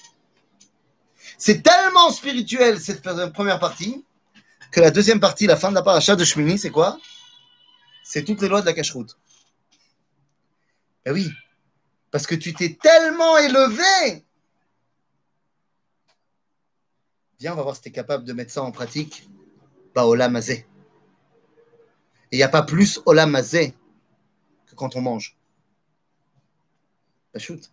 [1.39, 4.05] C'est tellement spirituel cette première partie
[4.73, 6.99] que la deuxième partie, la fin de la paracha de Shmini, c'est quoi?
[8.03, 9.17] C'est toutes les lois de la cacheroute.
[11.05, 11.31] Ben oui,
[12.11, 14.25] parce que tu t'es tellement élevé.
[17.39, 19.29] Viens, on va voir si tu es capable de mettre ça en pratique.
[19.95, 20.65] Bah, Olam Et
[22.33, 25.39] il n'y a pas plus Olam que quand on mange.
[27.33, 27.73] Bah, shoot.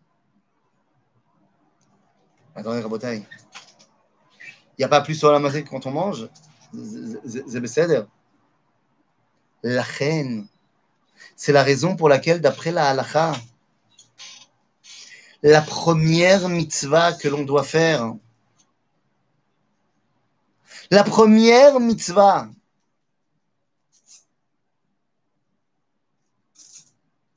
[2.56, 3.18] Attendez, Rabotai.
[3.18, 3.26] Il
[4.80, 6.30] n'y a pas plus Olam que quand on mange?
[9.63, 10.48] La reine.
[11.36, 13.34] C'est la raison pour laquelle, d'après la halakha,
[15.43, 18.15] la première mitzvah que l'on doit faire,
[20.89, 22.49] la première mitzvah,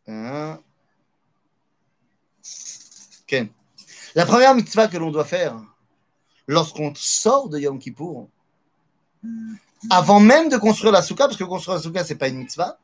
[0.06, 0.60] hein?
[4.16, 5.56] La première mitzvah que l'on doit faire
[6.48, 8.28] lorsqu'on sort de Yom Kippour,
[9.88, 12.38] avant même de construire la souka, parce que construire la souka, ce n'est pas une
[12.38, 12.76] mitzvah,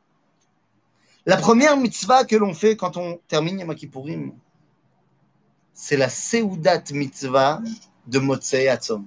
[1.29, 4.33] la première mitzvah que l'on fait quand on termine Yom Kippourim,
[5.75, 7.61] c'est la Seudat mitzvah
[8.07, 9.05] de Motsei Atzom.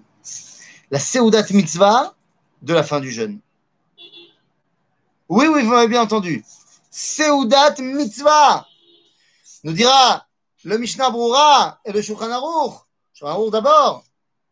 [0.92, 2.14] La Seudat mitzvah
[2.62, 3.40] de la fin du jeûne.
[5.30, 6.44] Oui, oui, vous m'avez bien entendu.
[6.92, 8.68] Seudat mitzvah.
[9.64, 10.28] Nous dira
[10.66, 12.82] le Mishnah Broura et le Shulchan Aruch.
[13.14, 14.04] Shulchan Aruch d'abord.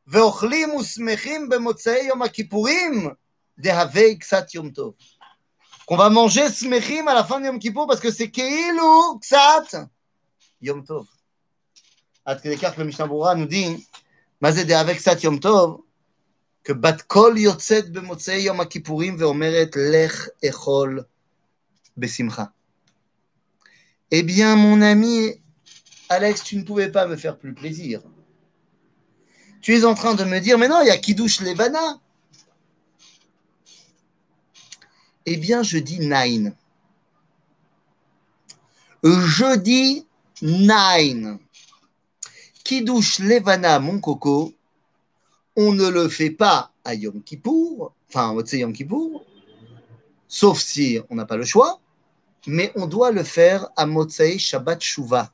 [0.05, 3.13] Ve'ochlim usmechim bemotzei Yom Kippourim
[3.57, 4.93] dehavei ksat Yom Tov
[5.87, 9.87] qu'on va manger smechim à la fin de Yom Kippour parce que c'est Keilu Ksat
[10.61, 11.07] Yom Tov.
[12.25, 13.87] Ad que le Mishnah Bura nous dit,
[14.41, 15.79] Mazé avec Ksat Yom Tov,
[16.61, 21.07] que Bat Kol Yotzet Bemotzei Yom Kippourim ve'omeret Lech Echol
[21.95, 22.51] Besimcha.
[24.11, 25.41] Eh bien, mon ami
[26.09, 28.01] Alex, tu ne pouvais pas me faire plus plaisir.
[29.61, 32.01] Tu es en train de me dire, mais non, il y a Kiddush Levana.
[35.29, 36.55] Eh bien, je dis nine.
[39.03, 40.05] Je dis
[40.41, 41.37] nine.
[42.63, 44.53] Kiddush Levana, mon coco,
[45.57, 49.25] on ne le fait pas à Yom Kippour, enfin, Motsei Yom Kippour,
[50.29, 51.81] sauf si on n'a pas le choix,
[52.45, 55.31] mais on doit le faire à Motsei Shabbat Shuvah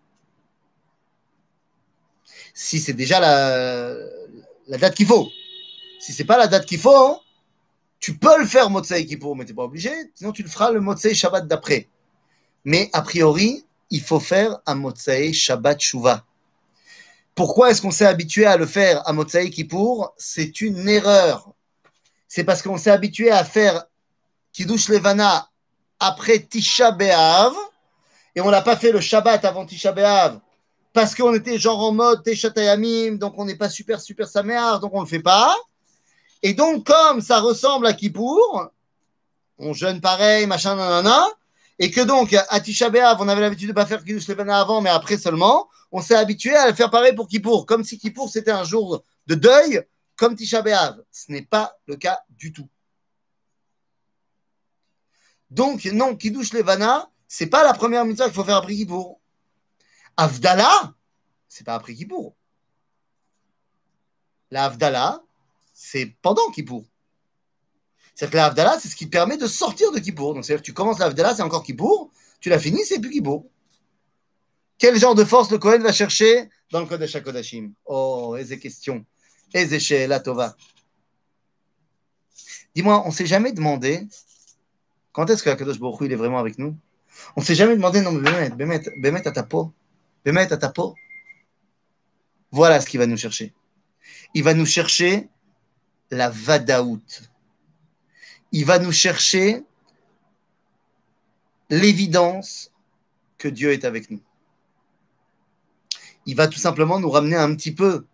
[2.53, 3.95] si c'est déjà la,
[4.77, 5.29] date qu'il faut.
[5.99, 7.19] Si c'est pas la date qu'il faut,
[8.03, 9.89] tu peux le faire Motsei Kippour, mais tu n'es pas obligé.
[10.13, 11.87] Sinon, tu le feras le Motsei Shabbat d'après.
[12.65, 16.25] Mais a priori, il faut faire un Motsei Shabbat Shuvah.
[17.33, 21.53] Pourquoi est-ce qu'on s'est habitué à le faire à Motsei Kippour C'est une erreur.
[22.27, 23.85] C'est parce qu'on s'est habitué à faire
[24.51, 25.49] Kiddush Levana
[25.97, 27.53] après Tisha B'Av
[28.35, 30.41] et on n'a pas fait le Shabbat avant Tisha B'Av
[30.91, 34.93] parce qu'on était genre en mode Teshatayamim, donc on n'est pas super, super Saméar, donc
[34.93, 35.55] on ne le fait pas.
[36.43, 38.69] Et donc, comme ça ressemble à Kippour,
[39.57, 41.25] on jeûne pareil, machin, nanana,
[41.79, 44.81] et que donc, à Tisha on avait l'habitude de ne pas faire Kiddush Levana avant,
[44.81, 48.29] mais après seulement, on s'est habitué à le faire pareil pour Kippour, comme si Kippour
[48.29, 49.81] c'était un jour de deuil,
[50.17, 51.01] comme Tisha B'Av.
[51.11, 52.67] Ce n'est pas le cas du tout.
[55.49, 59.21] Donc, non, Kiddush Levana, c'est pas la première mitzvah qu'il faut faire après Kippour.
[60.17, 60.93] Avdala,
[61.47, 62.35] c'est pas après Kippour.
[64.51, 65.23] La Avdala,
[65.73, 66.85] c'est pendant Kippour.
[68.15, 70.33] C'est-à-dire que c'est ce qui permet de sortir de Kippour.
[70.33, 72.11] Donc, c'est-à-dire que tu commences la Avdala, c'est encore Kippour.
[72.39, 73.45] Tu l'as fini, c'est plus Kippour.
[74.77, 77.73] Quel genre de force le Kohen va chercher dans le Kodesh HaKodashim?
[77.85, 79.05] Oh, et questions.
[79.53, 80.55] Et la Tova.
[82.75, 84.07] Dis-moi, on ne s'est jamais demandé
[85.11, 86.75] quand est-ce que la Kodesh Baruch il est vraiment avec nous?
[87.35, 89.73] On ne s'est jamais demandé, non, mais Bémet, Bémet, Bémet à ta peau
[90.31, 90.95] mettre à ta peau.
[92.51, 93.53] Voilà ce qu'il va nous chercher.
[94.33, 95.29] Il va nous chercher
[96.11, 97.29] la vadaout.
[98.51, 99.63] Il va nous chercher
[101.69, 102.71] l'évidence
[103.37, 104.21] que Dieu est avec nous.
[106.25, 108.05] Il va tout simplement nous ramener un petit peu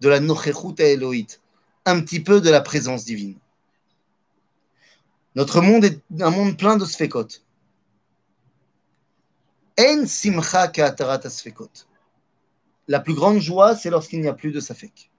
[0.00, 1.40] de la nochechut à Elohit,
[1.86, 3.38] un petit peu de la présence divine.
[5.36, 7.28] Notre monde est un monde plein de sfekot.
[9.78, 10.72] En simcha
[12.88, 15.10] La plus grande joie, c'est lorsqu'il n'y a plus de safek.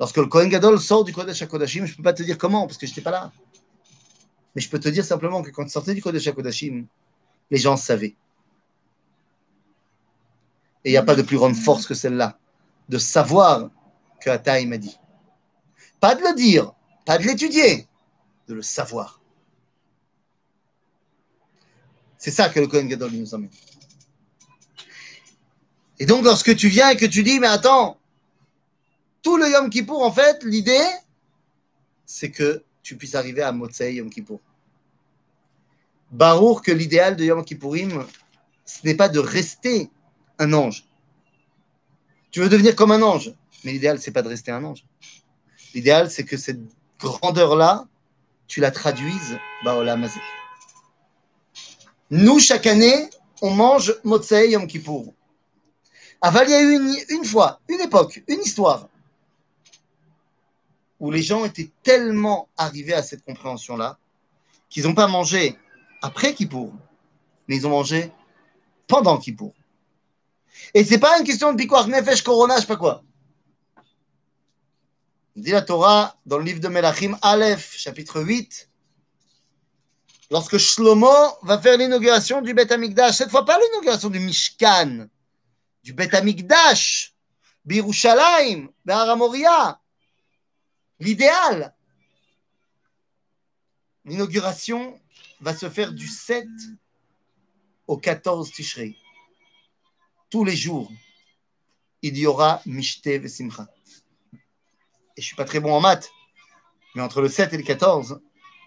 [0.00, 2.66] Lorsque le Kohen Gadol sort du Kodesh HaKodashim, je ne peux pas te dire comment,
[2.66, 3.32] parce que je n'étais pas là.
[4.54, 6.86] Mais je peux te dire simplement que quand il sortait du Kodesh HaKodashim,
[7.50, 8.16] les gens savaient.
[10.84, 12.38] Et il n'y a pas de plus grande force que celle-là,
[12.88, 13.70] de savoir
[14.20, 14.98] que Ataï m'a dit.
[16.00, 16.72] Pas de le dire,
[17.06, 17.86] pas de l'étudier,
[18.48, 19.20] de le savoir.
[22.18, 23.50] C'est ça que le Kohen Gadol nous emmène.
[25.98, 27.98] Et donc, lorsque tu viens et que tu dis, mais attends,
[29.24, 30.86] tout le Yom Kippour, en fait, l'idée,
[32.06, 34.40] c'est que tu puisses arriver à Motsei Yom Kippour.
[36.12, 38.06] Barour que l'idéal de Yom Kippourim,
[38.66, 39.90] ce n'est pas de rester
[40.38, 40.84] un ange.
[42.30, 43.32] Tu veux devenir comme un ange,
[43.64, 44.84] mais l'idéal, c'est pas de rester un ange.
[45.74, 46.60] L'idéal, c'est que cette
[47.00, 47.88] grandeur-là,
[48.46, 50.20] tu la traduises, Mazé.
[52.10, 53.08] Nous, chaque année,
[53.40, 55.14] on mange Motsei Yom Kippour.
[56.20, 58.88] Aval, il une, fois, une époque, une histoire,
[61.00, 63.98] où les gens étaient tellement arrivés à cette compréhension-là
[64.68, 65.58] qu'ils n'ont pas mangé
[66.02, 66.72] après Kippour,
[67.48, 68.12] mais ils ont mangé
[68.86, 69.54] pendant Kippour.
[70.72, 73.02] Et ce n'est pas une question de Bikouach Nefesh Corona, je sais pas quoi.
[75.36, 78.68] Dit la Torah dans le livre de Melachim, Aleph, chapitre 8,
[80.30, 81.12] lorsque Shlomo
[81.42, 85.06] va faire l'inauguration du Beth Amikdash, cette fois pas l'inauguration du Mishkan,
[85.82, 87.14] du Beth Amikdash,
[87.64, 89.80] Birushalayim, Baramoria,
[91.00, 91.74] l'idéal.
[94.04, 95.00] L'inauguration
[95.40, 96.46] va se faire du 7
[97.86, 98.96] au 14 Tishrei.
[100.30, 100.90] Tous les jours,
[102.02, 103.66] il y aura Mishte Vesimcha.
[104.32, 104.38] Et
[105.16, 106.10] je ne suis pas très bon en maths,
[106.94, 108.20] mais entre le 7 et le 14,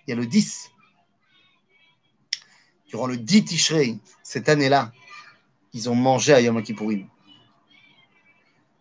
[0.06, 0.72] il y a le 10
[2.88, 4.92] durant le 10 Tishrei, cette année-là,
[5.74, 7.08] ils ont mangé à Yom Kippourim.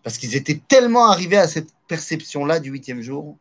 [0.02, 3.36] Parce qu'ils étaient tellement arrivés à cette perception-là du huitième jour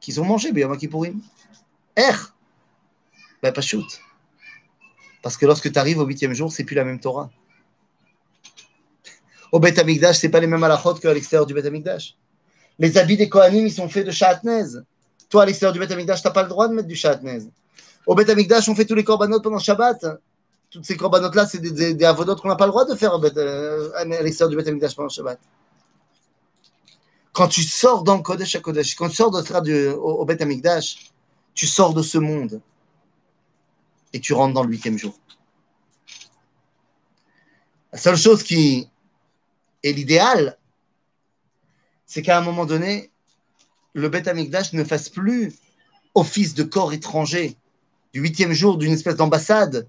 [0.00, 1.20] qu'ils ont mangé Yom Kippourim.
[1.96, 2.12] Er
[3.42, 4.00] Ben, pas shoot.
[5.22, 7.30] Parce que lorsque tu arrives au huitième jour, c'est plus la même Torah.
[9.52, 12.16] Au Beth Amikdash, c'est pas les mêmes halachot qu'à l'extérieur du Beth Amikdash.
[12.78, 14.64] Les habits des Kohanim, ils sont faits de chatnez.
[15.28, 17.40] Toi, à l'extérieur du Beth Amikdash, tu n'as pas le droit de mettre du chatnez.
[18.06, 20.04] Au Beth Amikdash, on fait tous les korbanot pendant Shabbat.
[20.70, 24.04] Toutes ces korbanot-là, c'est des, des, qu'on n'a pas le droit de faire euh, à
[24.04, 25.38] l'extérieur du Beth Amikdash pendant Shabbat.
[27.32, 31.12] Quand tu sors dans Kodesh à Kodesh, quand tu sors de, au Beth Amikdash,
[31.54, 32.60] tu sors de ce monde
[34.12, 35.18] et tu rentres dans le huitième jour.
[37.92, 38.88] La seule chose qui
[39.82, 40.58] est l'idéal,
[42.06, 43.10] c'est qu'à un moment donné,
[43.94, 45.54] le Beth Amikdash ne fasse plus
[46.14, 47.56] office de corps étranger
[48.12, 49.88] du huitième jour d'une espèce d'ambassade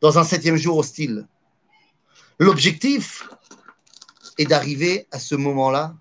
[0.00, 1.26] dans un septième jour hostile.
[2.38, 3.28] L'objectif
[4.38, 5.94] est d'arriver à ce moment-là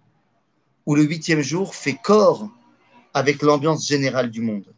[0.90, 2.50] où le huitième jour fait corps
[3.14, 4.74] avec l'ambiance générale du monde.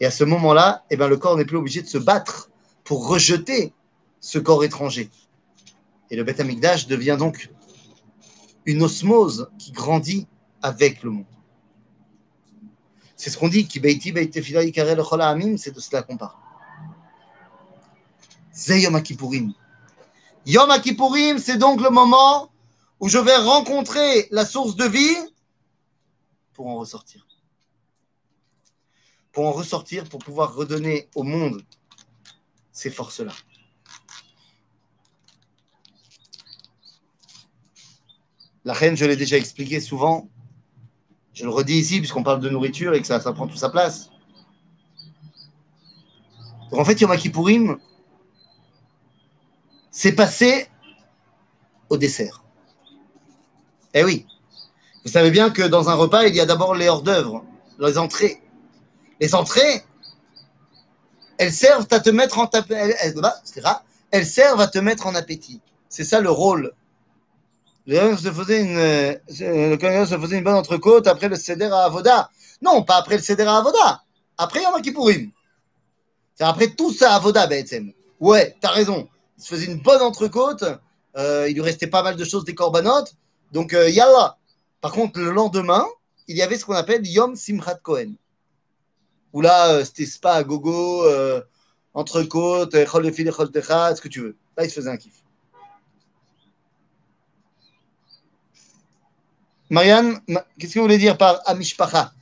[0.00, 2.48] Et à ce moment-là, eh ben, le corps n'est plus obligé de se battre
[2.84, 3.74] pour rejeter
[4.20, 5.10] ce corps étranger.
[6.10, 6.38] Et le Beth
[6.88, 7.50] devient donc
[8.64, 10.26] une osmose qui grandit
[10.62, 11.26] avec le monde.
[13.14, 13.68] C'est ce qu'on dit,
[15.58, 16.32] c'est de cela qu'on parle.
[20.46, 20.72] Yom
[21.36, 22.50] c'est donc le moment
[23.00, 25.16] où je vais rencontrer la source de vie
[26.52, 27.26] pour en ressortir.
[29.32, 31.62] Pour en ressortir, pour pouvoir redonner au monde
[32.72, 33.32] ces forces-là.
[38.64, 40.28] La reine, je l'ai déjà expliqué souvent,
[41.32, 44.10] je le redis ici, puisqu'on parle de nourriture et que ça, prend toute sa place.
[46.72, 47.78] En fait, Yom Kippourim,
[49.90, 50.68] c'est passé
[51.88, 52.42] au dessert.
[53.94, 54.26] Eh oui,
[55.04, 57.44] vous savez bien que dans un repas, il y a d'abord les hors d'œuvre,
[57.78, 58.42] les entrées.
[59.20, 59.84] Les entrées,
[61.38, 62.38] elles servent à te mettre
[65.06, 65.60] en appétit.
[65.88, 66.72] C'est ça le rôle
[67.88, 69.14] le se euh,
[70.04, 72.30] se faisait une bonne entrecôte après le Seder à Avoda.
[72.60, 74.02] Non, pas après le Seder à Avoda.
[74.36, 75.30] Après Yom Kippourim.
[76.34, 77.92] C'est après tout ça Avoda, Betsem.
[78.20, 79.08] Ouais, t'as raison.
[79.38, 80.64] Il se faisait une bonne entrecôte.
[81.16, 83.14] Euh, il lui restait pas mal de choses des corbanotes.
[83.52, 84.36] Donc, euh, yallah.
[84.80, 85.86] Par contre, le lendemain,
[86.28, 88.14] il y avait ce qu'on appelle Yom Simchat Kohen.
[89.32, 91.42] Où là, euh, c'était spa à gogo, euh,
[91.94, 94.36] entrecôte, chol chol ce que tu veux.
[94.56, 95.22] Là, il se faisait un kiff.
[99.70, 100.20] Marianne,
[100.58, 102.12] qu'est-ce que vous voulez dire par Amishpacha?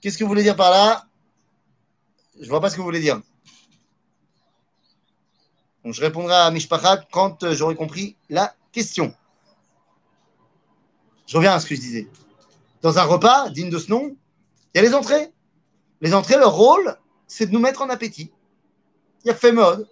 [0.00, 1.06] Qu'est-ce que vous voulez dire par là?
[2.38, 3.20] Je ne vois pas ce que vous voulez dire.
[5.84, 9.14] Je répondrai à Amishpacha quand euh, j'aurai compris la question.
[11.30, 12.08] Je reviens à ce que je disais.
[12.82, 14.16] Dans un repas digne de ce nom,
[14.74, 15.32] il y a les entrées.
[16.00, 18.32] Les entrées, leur rôle, c'est de nous mettre en appétit.
[19.22, 19.88] Il y a fait mode.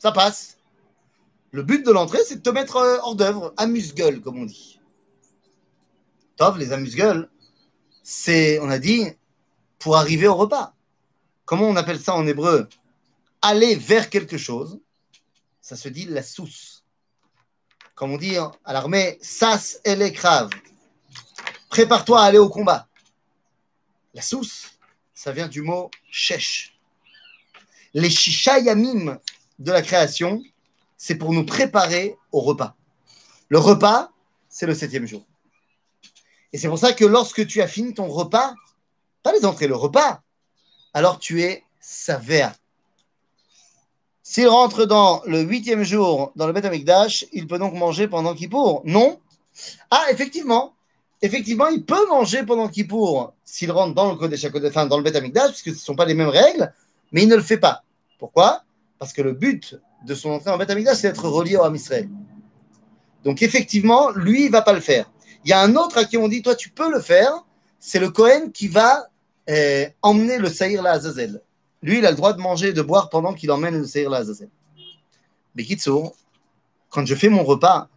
[0.00, 0.56] Ça passe.
[1.50, 4.80] Le but de l'entrée, c'est de te mettre euh, hors d'œuvre, amuse-gueule, comme on dit.
[6.36, 7.28] Tov, les amuse-gueules,
[8.02, 9.04] c'est, on a dit,
[9.78, 10.74] pour arriver au repas.
[11.44, 12.66] Comment on appelle ça en hébreu?
[13.42, 14.80] Aller vers quelque chose,
[15.60, 16.81] ça se dit la souce.
[18.02, 20.50] Comme on dit hein, à l'armée, sas et l'écrave.
[21.68, 22.88] Prépare-toi à aller au combat.
[24.12, 24.72] La souce,
[25.14, 26.76] ça vient du mot shesh.
[27.94, 29.20] Les shishayamim
[29.60, 30.42] de la création,
[30.96, 32.74] c'est pour nous préparer au repas.
[33.48, 34.10] Le repas,
[34.48, 35.24] c'est le septième jour.
[36.52, 38.52] Et c'est pour ça que lorsque tu as fini ton repas,
[39.22, 40.22] pas les entrées, le repas,
[40.92, 42.52] alors tu es savéa.
[44.32, 48.32] S'il rentre dans le huitième jour dans le Beth Amikdash, il peut donc manger pendant
[48.32, 49.20] Kippour Non
[49.90, 50.72] Ah, effectivement,
[51.20, 55.16] effectivement, il peut manger pendant Kippour s'il rentre dans le Kodesh enfin, dans le Beth
[55.16, 56.72] Amikdash, puisque ce ne sont pas les mêmes règles,
[57.12, 57.84] mais il ne le fait pas.
[58.18, 58.62] Pourquoi?
[58.98, 61.74] Parce que le but de son entrée en Beth Amikdash, c'est d'être relié au Ham
[61.74, 62.08] Israël.
[63.24, 65.10] Donc effectivement, lui, il va pas le faire.
[65.44, 67.44] Il y a un autre à qui on dit, toi, tu peux le faire.
[67.78, 69.08] C'est le Cohen qui va
[69.50, 71.42] euh, emmener le Saïr la Azazel.
[71.82, 74.08] Lui, il a le droit de manger et de boire pendant qu'il emmène le Saïr
[74.08, 74.48] la Azazel.
[75.54, 75.66] Mais
[76.88, 77.88] quand je fais mon repas,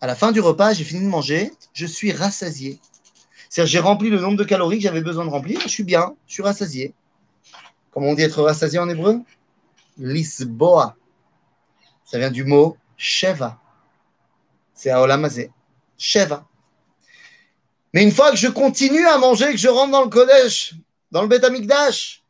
[0.00, 2.78] à la fin du repas, j'ai fini de manger, je suis rassasié.
[3.48, 6.14] C'est-à-dire, j'ai rempli le nombre de calories que j'avais besoin de remplir, je suis bien,
[6.26, 6.94] je suis rassasié.
[7.90, 9.20] Comment on dit être rassasié en hébreu?
[9.96, 10.96] Lisboa.
[12.04, 13.58] Ça vient du mot Sheva.
[14.74, 15.50] C'est à Olamazé.
[15.96, 16.46] Sheva.
[17.94, 20.74] Mais une fois que je continue à manger, que je rentre dans le Kodesh,
[21.10, 22.22] dans le Betamikdash,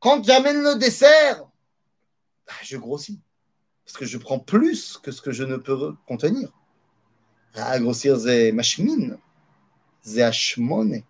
[0.00, 1.44] quand j'amène le dessert,
[2.46, 3.20] bah, je grossis.
[3.84, 6.50] Parce que je prends plus que ce que je ne peux contenir.
[7.54, 9.18] Ah, grossir, c'est machmine.
[10.02, 11.02] C'est hashmone.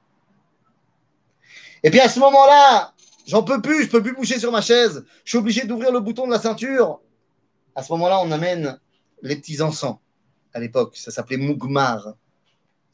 [1.83, 2.95] Et puis à ce moment-là,
[3.27, 6.01] j'en peux plus, je peux plus bouger sur ma chaise, je suis obligé d'ouvrir le
[6.01, 7.01] bouton de la ceinture.
[7.75, 8.81] À ce moment-là, on amène
[9.23, 9.99] les petits encens.
[10.53, 12.15] À l'époque, ça s'appelait Mugmar.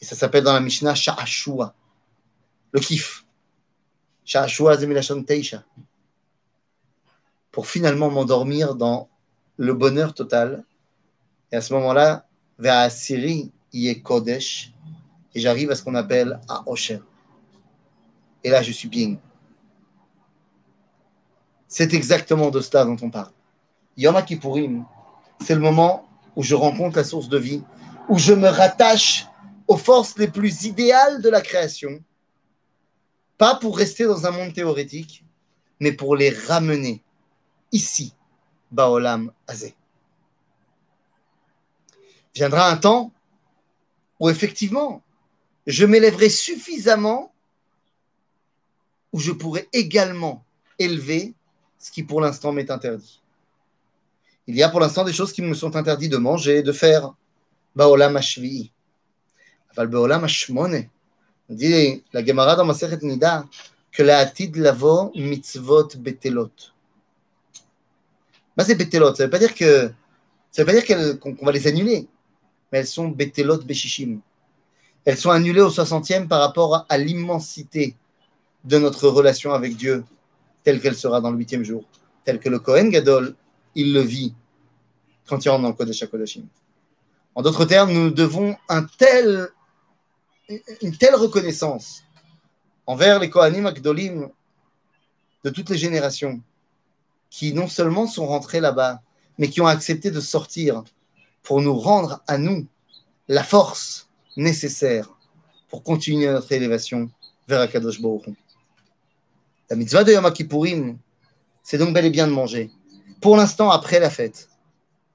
[0.01, 1.75] Et ça s'appelle dans la Mishnah Sha'ashua.
[2.73, 3.24] Le kiff.
[7.51, 9.09] Pour finalement m'endormir dans
[9.57, 10.65] le bonheur total.
[11.53, 12.27] Et à ce moment-là,
[12.59, 14.73] vers Assyrie, il est Kodesh.
[15.35, 17.01] Et j'arrive à ce qu'on appelle à Osher.
[18.43, 19.17] Et là, je suis bien.
[21.69, 23.33] C'est exactement de cela dont on parle.
[23.97, 24.85] Yom Kippourim,
[25.41, 27.63] c'est le moment où je rencontre la source de vie,
[28.09, 29.27] où je me rattache
[29.67, 32.03] aux forces les plus idéales de la création,
[33.39, 35.25] pas pour rester dans un monde théorétique,
[35.81, 37.03] mais pour les ramener
[37.73, 38.15] ici,
[38.71, 39.75] Baolam Azé.
[42.35, 43.13] Viendra un temps
[44.21, 45.03] où effectivement,
[45.67, 47.33] je m'élèverai suffisamment
[49.13, 50.45] où je pourrai également
[50.79, 51.35] élever
[51.79, 53.23] ce qui pour l'instant m'est interdit.
[54.47, 57.15] Il y a pour l'instant des choses qui me sont interdites de manger, de faire.
[57.77, 58.73] Baolam Ashvi'i.
[59.71, 60.27] Aval Baolam.
[61.49, 63.45] Dit la Gemara dans Masechet Nida
[63.93, 66.51] que la Atid lavo mitzvot betelot.
[68.57, 69.15] Mais c'est betelot.
[69.15, 69.91] Ça veut pas dire que
[70.51, 72.07] ça veut pas dire qu'on va les annuler,
[72.73, 74.21] mais elles sont betelot beshishim.
[75.05, 77.95] Elles sont annulées au 60e par rapport à l'immensité
[78.65, 80.05] de notre relation avec Dieu,
[80.63, 81.85] telle qu'elle sera dans le huitième jour,
[82.25, 83.35] telle que le Kohen Gadol
[83.75, 84.35] il le vit
[85.27, 86.45] quand il rentre dans le Kodesh HaKodashim.
[87.35, 89.49] En d'autres termes, nous devons un tel,
[90.49, 92.05] une telle reconnaissance
[92.87, 94.29] envers les Kohanim Akdolim
[95.45, 96.41] de toutes les générations
[97.31, 99.03] qui non seulement sont rentrés là-bas,
[99.39, 100.85] mais qui ont accepté de sortir
[101.43, 102.67] pour nous rendre à nous
[103.29, 105.11] la force nécessaire
[105.69, 107.11] pour continuer notre élévation
[107.49, 108.27] vers Akadosh Baruch
[109.69, 110.99] La mitzvah de Yom Kippourim,
[111.63, 112.71] c'est donc bel et bien de manger
[113.25, 114.51] pour l'instant après la fête.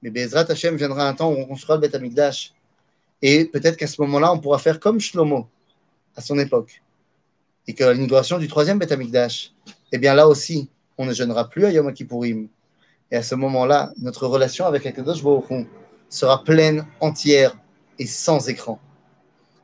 [0.02, 2.52] Mais Bezrat Hashem viendra un temps où on construira le Beth Amikdash.
[3.22, 5.48] Et peut-être qu'à ce moment-là, on pourra faire comme Shlomo
[6.16, 6.82] à son époque.
[7.66, 9.52] Et qu'à l'inauguration du troisième Beth Amikdash,
[9.92, 10.68] eh bien là aussi,
[10.98, 12.48] on ne jeûnera plus à Yom Kippourim.
[13.10, 15.66] Et à ce moment-là, notre relation avec Akadosh Baruch
[16.08, 17.56] sera pleine, entière
[17.98, 18.80] et sans écran.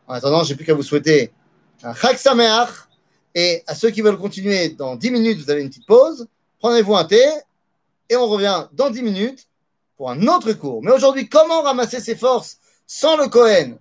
[0.07, 1.33] En attendant, j'ai plus qu'à vous souhaiter
[1.83, 2.69] un Chag Sameach.
[3.35, 6.27] Et à ceux qui veulent continuer, dans 10 minutes, vous avez une petite pause.
[6.59, 7.23] Prenez-vous un thé
[8.09, 9.47] et on revient dans 10 minutes
[9.97, 10.83] pour un autre cours.
[10.83, 13.79] Mais aujourd'hui, comment ramasser ses forces sans le Cohen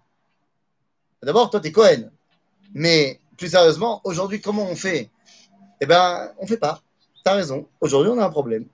[1.24, 2.12] D'abord, toi, tu es Cohen.
[2.74, 5.10] Mais plus sérieusement, aujourd'hui, comment on fait?
[5.82, 6.82] Eh bien, on ne fait pas.
[7.16, 7.68] Tu as raison.
[7.82, 8.66] Aujourd'hui, on a un problème.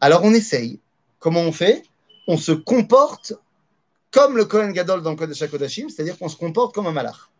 [0.00, 0.80] Alors, on essaye.
[1.18, 1.82] Comment on fait?
[2.26, 3.32] On se comporte
[4.10, 7.30] comme le Cohen Gadol dans le Kodesh HaKodashim, c'est-à-dire qu'on se comporte comme un malach.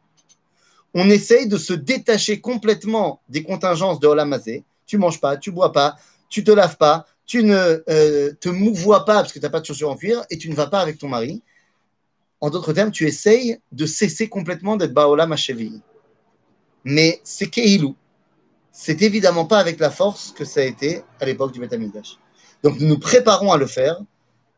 [0.95, 4.65] On essaye de se détacher complètement des contingences de Olamazé.
[4.87, 5.97] Tu manges pas, tu bois pas,
[6.29, 9.61] tu te laves pas, tu ne euh, te mouvoies pas parce que tu n'as pas
[9.61, 11.43] de chaussures en cuir et tu ne vas pas avec ton mari.
[12.41, 15.81] En d'autres termes, tu essayes de cesser complètement d'être Baola Machevi.
[16.85, 17.97] Mais c'est Keilou.
[18.71, 22.19] C'est évidemment pas avec la force que ça a été à l'époque du Betamidash.
[22.63, 24.01] Donc nous nous préparons à le faire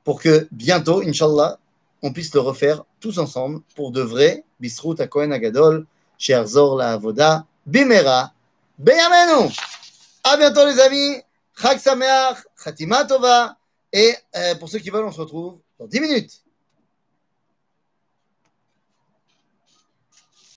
[0.04, 1.58] pour que bientôt, Inch'Allah,
[2.02, 4.44] on puisse le refaire tous ensemble pour de vrai.
[4.58, 5.86] Bisrout à Kohen Agadol,
[6.18, 8.32] Sherzor la Avoda, Bimera,
[8.78, 9.50] Beyamenu.
[10.24, 11.22] À bientôt les amis.
[11.60, 13.56] Chag Sameach, Khatima Tova.
[13.92, 16.42] Et euh, pour ceux qui veulent, on se retrouve dans 10 minutes.